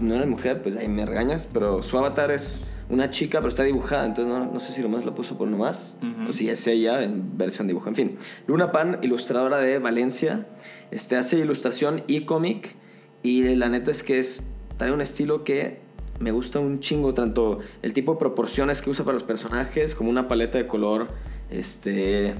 no 0.00 0.16
eres 0.16 0.26
mujer, 0.26 0.60
pues 0.60 0.76
ahí 0.76 0.88
me 0.88 1.06
regañas. 1.06 1.48
Pero 1.52 1.84
su 1.84 1.96
avatar 1.96 2.32
es 2.32 2.62
una 2.88 3.10
chica, 3.10 3.38
pero 3.38 3.50
está 3.50 3.62
dibujada. 3.62 4.06
Entonces 4.06 4.32
no, 4.34 4.52
no 4.52 4.58
sé 4.58 4.72
si 4.72 4.82
nomás 4.82 5.04
la 5.04 5.14
puso 5.14 5.38
por 5.38 5.46
nomás. 5.46 5.94
Ujú. 6.02 6.30
O 6.30 6.32
si 6.32 6.50
es 6.50 6.66
ella 6.66 7.00
en 7.04 7.38
versión 7.38 7.68
dibujo. 7.68 7.88
En 7.88 7.94
fin, 7.94 8.18
Luna 8.48 8.72
Pan, 8.72 8.98
ilustradora 9.02 9.58
de 9.58 9.78
Valencia. 9.78 10.46
Este, 10.90 11.14
hace 11.14 11.38
ilustración 11.38 12.02
y 12.08 12.22
cómic. 12.22 12.74
Y 13.22 13.54
la 13.54 13.68
neta 13.68 13.92
es 13.92 14.02
que 14.02 14.18
es, 14.18 14.42
trae 14.78 14.90
un 14.90 15.00
estilo 15.00 15.44
que 15.44 15.80
me 16.20 16.30
gusta 16.30 16.58
un 16.60 16.80
chingo. 16.80 17.14
Tanto 17.14 17.58
el 17.82 17.92
tipo 17.92 18.12
de 18.14 18.18
proporciones 18.18 18.82
que 18.82 18.90
usa 18.90 19.04
para 19.04 19.14
los 19.14 19.22
personajes, 19.24 19.94
como 19.94 20.10
una 20.10 20.28
paleta 20.28 20.58
de 20.58 20.66
color 20.66 21.08
este, 21.50 22.34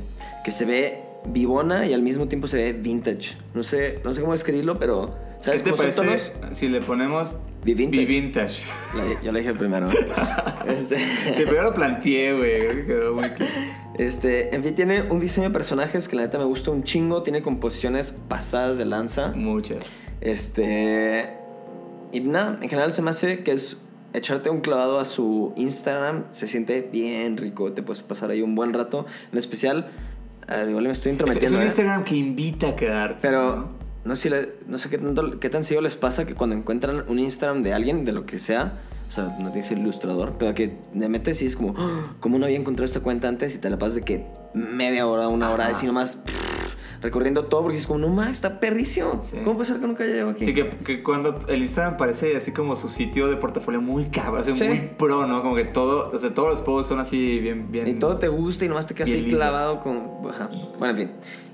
que 0.44 0.50
se 0.50 0.64
ve 0.64 1.02
vivona 1.26 1.86
y 1.86 1.92
al 1.92 2.02
mismo 2.02 2.28
tiempo 2.28 2.46
se 2.46 2.56
ve 2.56 2.72
vintage. 2.72 3.36
No 3.54 3.62
sé, 3.62 4.00
no 4.04 4.14
sé 4.14 4.20
cómo 4.20 4.32
describirlo, 4.32 4.74
pero 4.76 5.16
¿Qué 5.38 5.44
¿sabes 5.44 5.62
te 5.64 5.70
cómo 5.70 5.82
son 5.90 6.06
parece 6.06 6.30
tonos? 6.32 6.56
si 6.56 6.68
le 6.68 6.80
ponemos 6.80 7.36
Vivintage. 7.64 8.62
La- 8.94 9.20
yo 9.22 9.32
le 9.32 9.40
dije 9.40 9.52
primero. 9.52 9.88
este, 10.66 10.96
Que 11.36 11.42
primero 11.42 11.64
lo 11.64 11.74
planteé, 11.74 12.32
güey. 12.32 12.86
Quedó 12.86 13.14
muy 13.14 13.28
claro. 13.30 13.52
este, 13.98 14.54
en 14.54 14.62
fin, 14.62 14.74
tiene 14.76 15.02
un 15.02 15.18
diseño 15.20 15.48
de 15.48 15.52
personajes 15.52 16.06
que 16.08 16.16
la 16.16 16.22
neta 16.22 16.38
me 16.38 16.44
gusta 16.44 16.70
un 16.70 16.84
chingo. 16.84 17.22
Tiene 17.22 17.42
composiciones 17.42 18.14
pasadas 18.28 18.78
de 18.78 18.84
lanza. 18.84 19.32
Muchas. 19.34 19.84
Este. 20.20 21.34
Y 22.12 22.20
nada, 22.20 22.58
en 22.62 22.68
general 22.68 22.92
se 22.92 23.02
me 23.02 23.10
hace 23.10 23.42
que 23.42 23.52
es 23.52 23.78
echarte 24.14 24.50
un 24.50 24.60
clavado 24.60 24.98
a 24.98 25.04
su 25.04 25.52
Instagram. 25.56 26.24
Se 26.32 26.48
siente 26.48 26.88
bien 26.92 27.36
rico. 27.36 27.72
Te 27.72 27.82
puedes 27.82 28.02
pasar 28.02 28.30
ahí 28.30 28.42
un 28.42 28.54
buen 28.54 28.72
rato. 28.72 29.06
En 29.32 29.38
especial, 29.38 29.90
a 30.46 30.56
ver, 30.56 30.68
igual 30.70 30.84
me 30.84 30.92
estoy 30.92 31.10
Es, 31.10 31.14
es 31.16 31.20
intrometiendo. 31.20 31.56
un 31.58 31.62
¿eh? 31.62 31.66
Instagram 31.66 32.04
que 32.04 32.16
invita 32.16 32.68
a 32.68 32.76
quedarte. 32.76 33.18
Pero 33.20 33.68
¿no? 34.04 34.16
sé, 34.16 34.22
si 34.22 34.28
le- 34.30 34.48
no 34.66 34.78
sé 34.78 34.88
qué, 34.88 34.98
tanto, 34.98 35.38
qué 35.38 35.50
tan 35.50 35.62
seguido 35.64 35.82
les 35.82 35.96
pasa 35.96 36.26
que 36.26 36.34
cuando 36.34 36.56
encuentran 36.56 37.04
un 37.08 37.18
Instagram 37.18 37.62
de 37.62 37.74
alguien, 37.74 38.04
de 38.04 38.12
lo 38.12 38.24
que 38.24 38.38
sea, 38.38 38.72
o 39.08 39.12
sea, 39.12 39.24
no 39.24 39.50
tiene 39.50 39.60
que 39.62 39.64
ser 39.64 39.78
ilustrador, 39.78 40.34
pero 40.38 40.54
que 40.54 40.68
te 40.98 41.08
metes 41.08 41.40
y 41.42 41.46
es 41.46 41.56
como, 41.56 41.74
"Ah, 41.78 42.10
¿cómo 42.20 42.38
no 42.38 42.44
había 42.46 42.58
encontrado 42.58 42.84
esta 42.86 43.00
cuenta 43.00 43.28
antes? 43.28 43.54
Y 43.54 43.58
te 43.58 43.68
la 43.70 43.78
pasas 43.78 43.96
de 43.96 44.02
que 44.02 44.26
media 44.54 45.06
hora, 45.06 45.28
una 45.28 45.50
hora, 45.50 45.66
así 45.68 45.86
nomás 45.86 46.16
pff, 46.16 46.67
recorriendo 47.00 47.44
todo 47.44 47.62
porque 47.62 47.78
es 47.78 47.86
como, 47.86 48.00
no 48.00 48.08
más, 48.08 48.30
está 48.30 48.60
perrísimo. 48.60 49.20
Sí. 49.22 49.36
¿Cómo 49.44 49.56
puede 49.56 49.66
ser 49.70 49.80
que 49.80 49.86
nunca 49.86 50.04
haya 50.04 50.12
llegado 50.12 50.30
aquí? 50.30 50.44
Sí, 50.44 50.54
que, 50.54 50.68
que 50.70 51.02
cuando 51.02 51.38
el 51.48 51.60
Instagram 51.62 51.96
parece 51.96 52.36
así 52.36 52.52
como 52.52 52.74
su 52.76 52.88
sitio 52.88 53.28
de 53.28 53.36
portafolio 53.36 53.80
muy 53.80 54.06
cabrón, 54.06 54.40
así 54.40 54.54
Sí. 54.54 54.64
muy 54.64 54.78
pro, 54.98 55.26
¿no? 55.26 55.42
Como 55.42 55.54
que 55.54 55.64
todo, 55.64 56.10
o 56.12 56.18
sea, 56.18 56.34
todos 56.34 56.50
los 56.50 56.60
posts 56.62 56.88
son 56.88 57.00
así 57.00 57.38
bien, 57.38 57.70
bien. 57.70 57.86
Y 57.88 57.94
todo 57.94 58.16
te 58.18 58.28
gusta 58.28 58.64
y 58.64 58.68
nomás 58.68 58.86
te 58.86 58.94
quedas 58.94 59.10
ahí 59.10 59.20
lindos. 59.22 59.38
clavado 59.38 59.80
con... 59.80 59.96
ajá. 60.28 60.50
Bueno, 60.78 60.90
en 60.90 60.96
fin. 60.96 61.10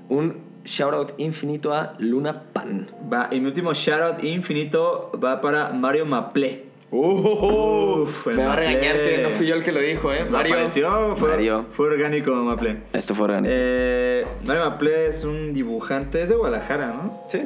Un 0.09 0.37
shout 0.65 0.93
out 0.93 1.11
infinito 1.17 1.73
a 1.73 1.95
Luna 1.99 2.43
Pan. 2.51 2.89
Va, 3.11 3.29
y 3.31 3.39
mi 3.39 3.45
último 3.47 3.73
shoutout 3.73 4.23
infinito 4.23 5.11
va 5.23 5.39
para 5.41 5.71
Mario 5.73 6.05
Maple. 6.07 6.65
Uf, 6.97 8.27
Me 8.27 8.45
va 8.45 8.53
a 8.53 8.55
regañar 8.55 8.95
que 8.97 9.19
no 9.23 9.29
fui 9.29 9.47
yo 9.47 9.55
el 9.55 9.63
que 9.63 9.71
lo 9.71 9.79
dijo, 9.81 10.11
¿eh? 10.11 10.17
Pues 10.19 10.31
me 10.31 10.37
apareció, 10.39 11.15
fue, 11.15 11.29
Mario. 11.29 11.65
fue 11.71 11.87
orgánico 11.89 12.31
Maple. 12.33 12.77
Esto 12.93 13.13
fue 13.15 13.25
orgánico. 13.25 13.51
Eh, 13.53 14.25
Mario 14.45 14.69
Maple 14.69 15.07
es 15.07 15.23
un 15.23 15.53
dibujante, 15.53 16.21
es 16.21 16.29
de 16.29 16.35
Guadalajara, 16.35 16.87
¿no? 16.87 17.21
sí. 17.27 17.41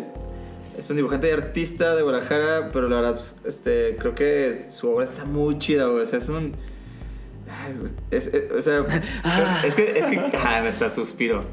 Es 0.78 0.90
un 0.90 0.96
dibujante 0.96 1.28
y 1.28 1.32
artista 1.32 1.94
de 1.94 2.04
Guadalajara, 2.04 2.70
pero 2.72 2.88
la 2.88 2.98
verdad, 3.02 3.14
pues, 3.16 3.36
este, 3.44 3.98
creo 4.00 4.16
que 4.16 4.54
su 4.54 4.90
obra 4.90 5.04
está 5.04 5.26
muy 5.26 5.58
chida, 5.60 5.88
güey. 5.88 6.04
O 6.04 6.06
sea, 6.06 6.20
es 6.20 6.30
un. 6.30 6.54
Es, 8.12 8.28
es- 8.28 8.52
o 8.52 8.62
sea, 8.62 8.86
Ah. 9.26 9.62
es 9.66 9.74
que, 9.76 10.00
es 10.00 10.06
que, 10.06 10.22
ah, 10.38 10.62
me 10.64 10.70
está 10.70 10.90
suspiro. 10.90 11.44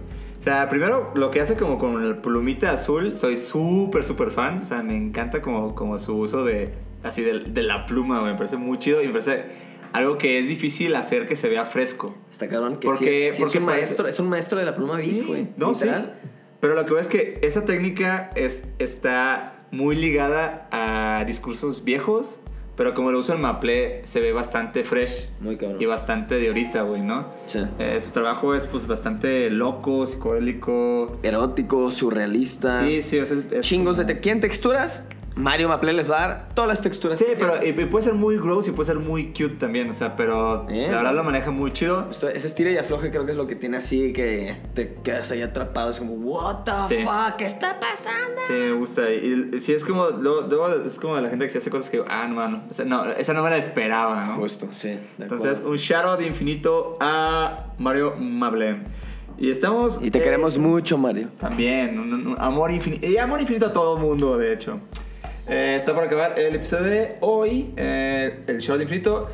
O 0.46 0.48
sea, 0.48 0.68
primero, 0.68 1.10
lo 1.16 1.32
que 1.32 1.40
hace 1.40 1.56
como 1.56 1.76
con 1.76 2.00
el 2.04 2.18
plumita 2.18 2.70
azul, 2.70 3.16
soy 3.16 3.36
súper, 3.36 4.04
súper 4.04 4.30
fan. 4.30 4.60
O 4.60 4.64
sea, 4.64 4.80
me 4.80 4.94
encanta 4.94 5.42
como, 5.42 5.74
como 5.74 5.98
su 5.98 6.14
uso 6.14 6.44
de, 6.44 6.70
así, 7.02 7.22
de, 7.22 7.40
de 7.40 7.62
la 7.64 7.84
pluma, 7.84 8.20
güey. 8.20 8.30
Me 8.30 8.38
parece 8.38 8.56
muy 8.56 8.78
chido 8.78 9.02
y 9.02 9.06
me 9.08 9.12
parece 9.12 9.44
algo 9.92 10.18
que 10.18 10.38
es 10.38 10.46
difícil 10.46 10.94
hacer 10.94 11.26
que 11.26 11.34
se 11.34 11.48
vea 11.48 11.64
fresco. 11.64 12.14
Está 12.30 12.46
cabrón 12.46 12.76
que 12.76 12.86
Porque- 12.86 13.04
sí 13.04 13.10
es, 13.30 13.34
sí 13.34 13.42
porque 13.42 13.58
es 13.58 13.60
un 13.60 13.66
parece- 13.66 13.80
maestro, 13.86 14.06
es 14.06 14.20
un 14.20 14.28
maestro 14.28 14.58
de 14.60 14.64
la 14.66 14.76
pluma 14.76 15.00
Sí, 15.00 15.10
Vic, 15.10 15.26
güey. 15.26 15.48
no, 15.56 15.74
sí. 15.74 15.86
Literal. 15.86 16.14
Pero 16.60 16.74
lo 16.76 16.84
que 16.84 16.92
veo 16.92 17.00
es 17.00 17.08
que 17.08 17.40
esa 17.42 17.64
técnica 17.64 18.30
es, 18.36 18.68
está 18.78 19.58
muy 19.72 19.96
ligada 19.96 20.68
a 20.70 21.24
discursos 21.26 21.82
viejos, 21.82 22.38
pero 22.76 22.94
como 22.94 23.10
lo 23.10 23.18
usa 23.18 23.34
el 23.34 23.40
Maple, 23.40 24.02
se 24.04 24.20
ve 24.20 24.32
bastante 24.32 24.84
fresh 24.84 25.28
Muy 25.40 25.56
cabrón. 25.56 25.80
y 25.80 25.86
bastante 25.86 26.36
de 26.36 26.48
ahorita, 26.48 26.82
güey, 26.82 27.00
¿no? 27.00 27.26
Sí. 27.46 27.60
Eh, 27.78 28.00
su 28.00 28.10
trabajo 28.10 28.54
es 28.54 28.66
pues 28.66 28.86
bastante 28.86 29.50
loco, 29.50 30.06
psicodélico. 30.06 31.18
Erótico, 31.22 31.90
surrealista. 31.90 32.84
Sí, 32.84 33.02
sí, 33.02 33.18
es, 33.18 33.30
es 33.30 33.60
Chingos 33.60 33.96
de 33.96 34.04
te 34.04 34.20
¿Quieren 34.20 34.40
texturas? 34.40 35.04
Mario 35.36 35.68
Maple 35.68 35.92
les 35.92 36.10
va 36.10 36.16
a 36.24 36.28
dar 36.28 36.48
todas 36.54 36.66
las 36.66 36.80
texturas. 36.82 37.18
Sí, 37.18 37.26
pero 37.38 37.64
y- 37.64 37.72
puede 37.86 38.04
ser 38.04 38.14
muy 38.14 38.38
gross 38.38 38.68
y 38.68 38.72
puede 38.72 38.86
ser 38.86 38.98
muy 38.98 39.26
cute 39.34 39.56
también, 39.58 39.90
o 39.90 39.92
sea, 39.92 40.16
pero 40.16 40.64
la 40.68 40.96
verdad 40.96 41.14
lo 41.14 41.24
maneja 41.24 41.50
muy 41.50 41.72
chido. 41.72 42.08
Esto- 42.10 42.28
ese 42.28 42.46
estira 42.46 42.70
y 42.70 42.78
afloje 42.78 43.10
creo 43.10 43.26
que 43.26 43.32
es 43.32 43.36
lo 43.36 43.46
que 43.46 43.54
tiene 43.54 43.76
así 43.76 44.14
que 44.14 44.56
te 44.74 44.94
quedas 45.04 45.30
ahí 45.32 45.42
atrapado. 45.42 45.90
Es 45.90 45.98
como, 45.98 46.14
what 46.14 46.64
the 46.64 46.72
Sí. 46.88 47.02
fuck, 47.04 47.36
¿qué 47.36 47.44
está 47.44 47.78
pasando? 47.78 48.40
Sí, 48.46 48.54
me 48.54 48.72
gusta. 48.72 49.10
Y, 49.12 49.50
y 49.54 49.58
sí, 49.58 49.74
es 49.74 49.84
como, 49.84 50.08
luego- 50.08 50.68
es 50.84 50.98
como 50.98 51.20
la 51.20 51.28
gente 51.28 51.44
que 51.46 51.52
se 51.52 51.58
hace 51.58 51.70
cosas 51.70 51.90
que, 51.90 52.02
ah, 52.08 52.26
no, 52.28 52.34
mano, 52.36 52.62
esa 52.70 52.84
no, 52.86 53.04
esa 53.04 53.34
no 53.34 53.42
me 53.42 53.50
la 53.50 53.58
esperaba, 53.58 54.24
¿no? 54.24 54.36
Justo, 54.36 54.68
sí. 54.72 54.88
de 54.88 55.00
Entonces, 55.18 55.62
un 55.66 55.76
shout 55.76 56.04
out 56.06 56.22
infinito 56.22 56.94
a 56.98 57.66
Mario 57.78 58.14
Mable. 58.18 58.78
Y 59.38 59.50
estamos. 59.50 59.98
Y 60.02 60.10
te 60.10 60.16
eh, 60.18 60.22
queremos 60.22 60.56
mucho, 60.56 60.96
Mario. 60.96 61.28
También, 61.38 61.98
un, 61.98 62.28
un 62.28 62.36
amor 62.38 62.70
infinito. 62.70 63.06
Y 63.06 63.18
amor 63.18 63.38
infinito 63.38 63.66
a 63.66 63.72
todo 63.72 63.98
mundo, 63.98 64.38
de 64.38 64.54
hecho. 64.54 64.80
Eh, 65.48 65.74
está 65.76 65.94
por 65.94 66.04
acabar 66.04 66.38
el 66.38 66.54
episodio 66.56 66.84
de 66.84 67.14
hoy, 67.20 67.72
eh, 67.76 68.40
el 68.46 68.60
show 68.60 68.76
de 68.76 68.82
infinito. 68.84 69.28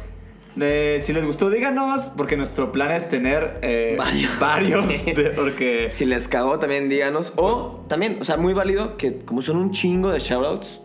Eh, 0.61 0.99
si 1.01 1.15
les 1.15 1.25
gustó, 1.25 1.49
díganos, 1.49 2.11
porque 2.15 2.37
nuestro 2.37 2.73
plan 2.73 2.91
es 2.91 3.09
tener 3.09 3.59
eh, 3.63 3.95
Varios. 3.97 4.39
varios, 4.39 4.87
de- 5.07 5.31
porque 5.37 5.89
Si 5.89 6.05
les 6.05 6.29
cagó, 6.29 6.59
también 6.59 6.91
díganos. 6.91 7.33
O 7.37 7.85
también, 7.89 8.19
o 8.21 8.25
sea, 8.25 8.37
muy 8.37 8.53
válido 8.53 8.99
que 8.99 9.21
como 9.21 9.41
son 9.41 9.57
un 9.57 9.71
chingo 9.71 10.11
de 10.13 10.19
shoutouts, 10.19 10.81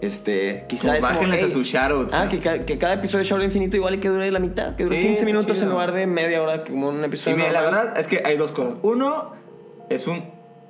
este, 0.00 0.64
quizás. 0.68 1.02
Bájenles 1.02 1.42
a 1.42 1.44
"Ey, 1.46 1.50
sus 1.52 1.66
shoutouts, 1.66 2.14
Ah, 2.14 2.24
¿no? 2.24 2.30
que, 2.30 2.38
ca- 2.38 2.64
que 2.64 2.78
cada 2.78 2.94
episodio 2.94 3.24
de 3.24 3.28
Shoutout 3.28 3.44
Infinito 3.44 3.76
igual 3.76 3.96
y 3.96 3.98
que 3.98 4.08
dure 4.08 4.30
la 4.30 4.38
mitad, 4.38 4.74
que 4.76 4.84
dure 4.84 4.96
Sí, 4.96 5.02
15 5.02 5.12
está 5.20 5.26
minutos 5.26 5.52
chido. 5.56 5.64
en 5.66 5.70
lugar 5.72 5.92
de 5.92 6.06
media 6.06 6.40
hora, 6.42 6.64
como 6.64 6.88
un 6.88 7.02
Y 7.02 7.04
episodio. 7.04 7.36
mira, 7.36 7.50
la 7.52 7.60
verdad 7.60 7.98
es 7.98 8.06
que 8.06 8.22
hay 8.24 8.38
dos 8.38 8.52
cosas. 8.52 8.76
Uno, 8.80 9.32
es 9.90 10.06
un 10.06 10.24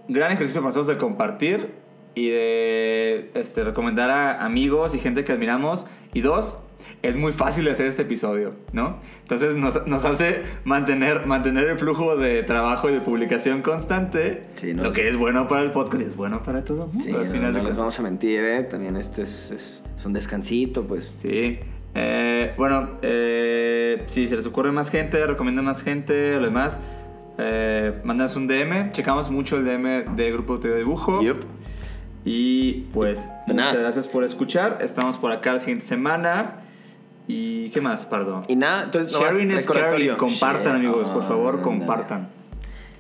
gran 0.09 0.33
ejercicio 0.33 0.61
para 0.63 0.71
nosotros 0.71 0.89
de 0.89 0.97
compartir 0.99 1.75
y 2.19 2.29
de 2.31 3.31
este, 3.35 3.65
recomendar 3.65 4.11
a 4.11 4.45
amigos 4.45 4.95
y 4.95 4.99
gente 4.99 5.25
que 5.25 5.33
admiramos. 5.33 5.87
Y 6.15 6.21
dos, 6.23 6.59
es 7.03 7.17
muy 7.17 7.33
fácil 7.33 7.69
hacer 7.69 7.87
este 7.87 8.03
episodio, 8.03 8.55
¿no? 8.73 8.99
Entonces 9.23 9.55
nos, 9.57 9.87
nos 9.87 10.05
hace 10.05 10.43
mantener, 10.65 11.27
mantener 11.27 11.65
el 11.69 11.79
flujo 11.79 12.17
de 12.17 12.43
trabajo 12.43 12.89
y 12.91 12.95
de 12.95 13.01
publicación 13.01 13.63
constante, 13.63 14.43
Sí, 14.57 14.75
no 14.75 14.83
lo 14.85 14.91
es- 14.91 14.97
que 14.97 15.09
es 15.09 15.17
bueno 15.17 15.47
para 15.47 15.63
el 15.63 15.71
podcast 15.71 16.03
y 16.03 16.07
es 16.07 16.17
bueno 16.17 16.43
para 16.43 16.65
todo 16.65 16.85
el 16.85 16.89
mundo. 16.89 17.05
Sí, 17.05 17.13
al 17.13 17.27
no, 17.27 17.31
final 17.31 17.41
no 17.43 17.47
les 17.49 17.53
cuentas. 17.61 17.77
vamos 17.77 17.99
a 17.99 18.03
mentir, 18.03 18.41
¿eh? 18.43 18.63
También 18.65 18.97
este 18.97 19.23
es, 19.23 19.51
es, 19.53 19.83
es 19.97 20.05
un 20.07 20.13
descansito, 20.13 20.83
pues. 20.85 21.05
Sí. 21.07 21.59
Eh, 21.95 22.53
bueno, 22.57 22.91
eh, 23.03 24.03
si 24.07 24.27
se 24.29 24.37
les 24.37 24.47
ocurre 24.47 24.73
más 24.73 24.91
gente, 24.91 25.25
recomiendan 25.27 25.65
más 25.67 25.83
gente, 25.83 26.37
lo 26.39 26.45
demás, 26.47 26.81
eh, 27.39 27.93
mándanos 28.05 28.35
un 28.37 28.47
DM. 28.49 28.91
Checamos 28.93 29.31
mucho 29.31 29.57
el 29.57 29.65
DM 29.65 30.17
de 30.17 30.33
Grupo 30.33 30.59
de 30.59 30.75
Dibujo. 30.77 31.23
Yup. 31.23 31.39
Y 32.31 32.87
pues, 32.93 33.31
muchas 33.47 33.79
gracias 33.79 34.07
por 34.07 34.23
escuchar. 34.23 34.79
Estamos 34.83 35.17
por 35.17 35.33
acá 35.33 35.55
la 35.55 35.61
siguiente 35.61 35.87
semana. 35.87 36.57
¿Y 37.27 37.71
qué 37.71 37.81
más, 37.81 38.05
Pardo? 38.05 38.45
Y 38.49 38.57
nada, 38.57 38.85
entonces. 38.85 39.19
Sharing 39.19 39.49
caring. 39.65 40.15
Compartan, 40.17 40.63
Share. 40.63 40.75
amigos, 40.77 41.09
por 41.09 41.23
favor, 41.23 41.57
Ah, 41.59 41.63
compartan. 41.63 42.29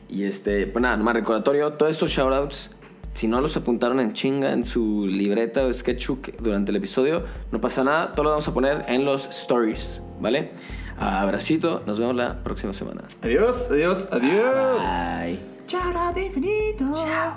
Y 0.08 0.24
este, 0.24 0.66
pues 0.66 0.82
nada, 0.82 0.96
nomás 0.96 1.14
recordatorio, 1.14 1.74
todos 1.74 1.90
estos 1.90 2.10
shoutouts, 2.10 2.70
si 3.12 3.28
no 3.28 3.42
los 3.42 3.54
apuntaron 3.58 4.00
en 4.00 4.14
chinga 4.14 4.52
en 4.52 4.64
su 4.64 5.06
libreta 5.06 5.66
o 5.66 5.72
sketchbook 5.74 6.38
durante 6.40 6.70
el 6.70 6.76
episodio, 6.76 7.22
no 7.52 7.60
pasa 7.60 7.84
nada, 7.84 8.12
todo 8.12 8.24
lo 8.24 8.30
vamos 8.30 8.48
a 8.48 8.54
poner 8.54 8.86
en 8.88 9.04
los 9.04 9.26
stories, 9.28 10.00
¿vale? 10.20 10.52
Abracito, 10.98 11.82
nos 11.86 11.98
vemos 11.98 12.16
la 12.16 12.42
próxima 12.42 12.72
semana. 12.72 13.02
Adiós, 13.22 13.70
adiós, 13.70 14.08
adiós. 14.10 14.82
Bye. 14.82 15.38
Chao, 15.66 16.18
infinito. 16.18 16.94
Chao, 16.94 17.36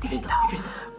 chao, 0.00 0.08
infinito, 0.08 0.28
infinito. 0.44 0.68
Grupo 0.80 0.89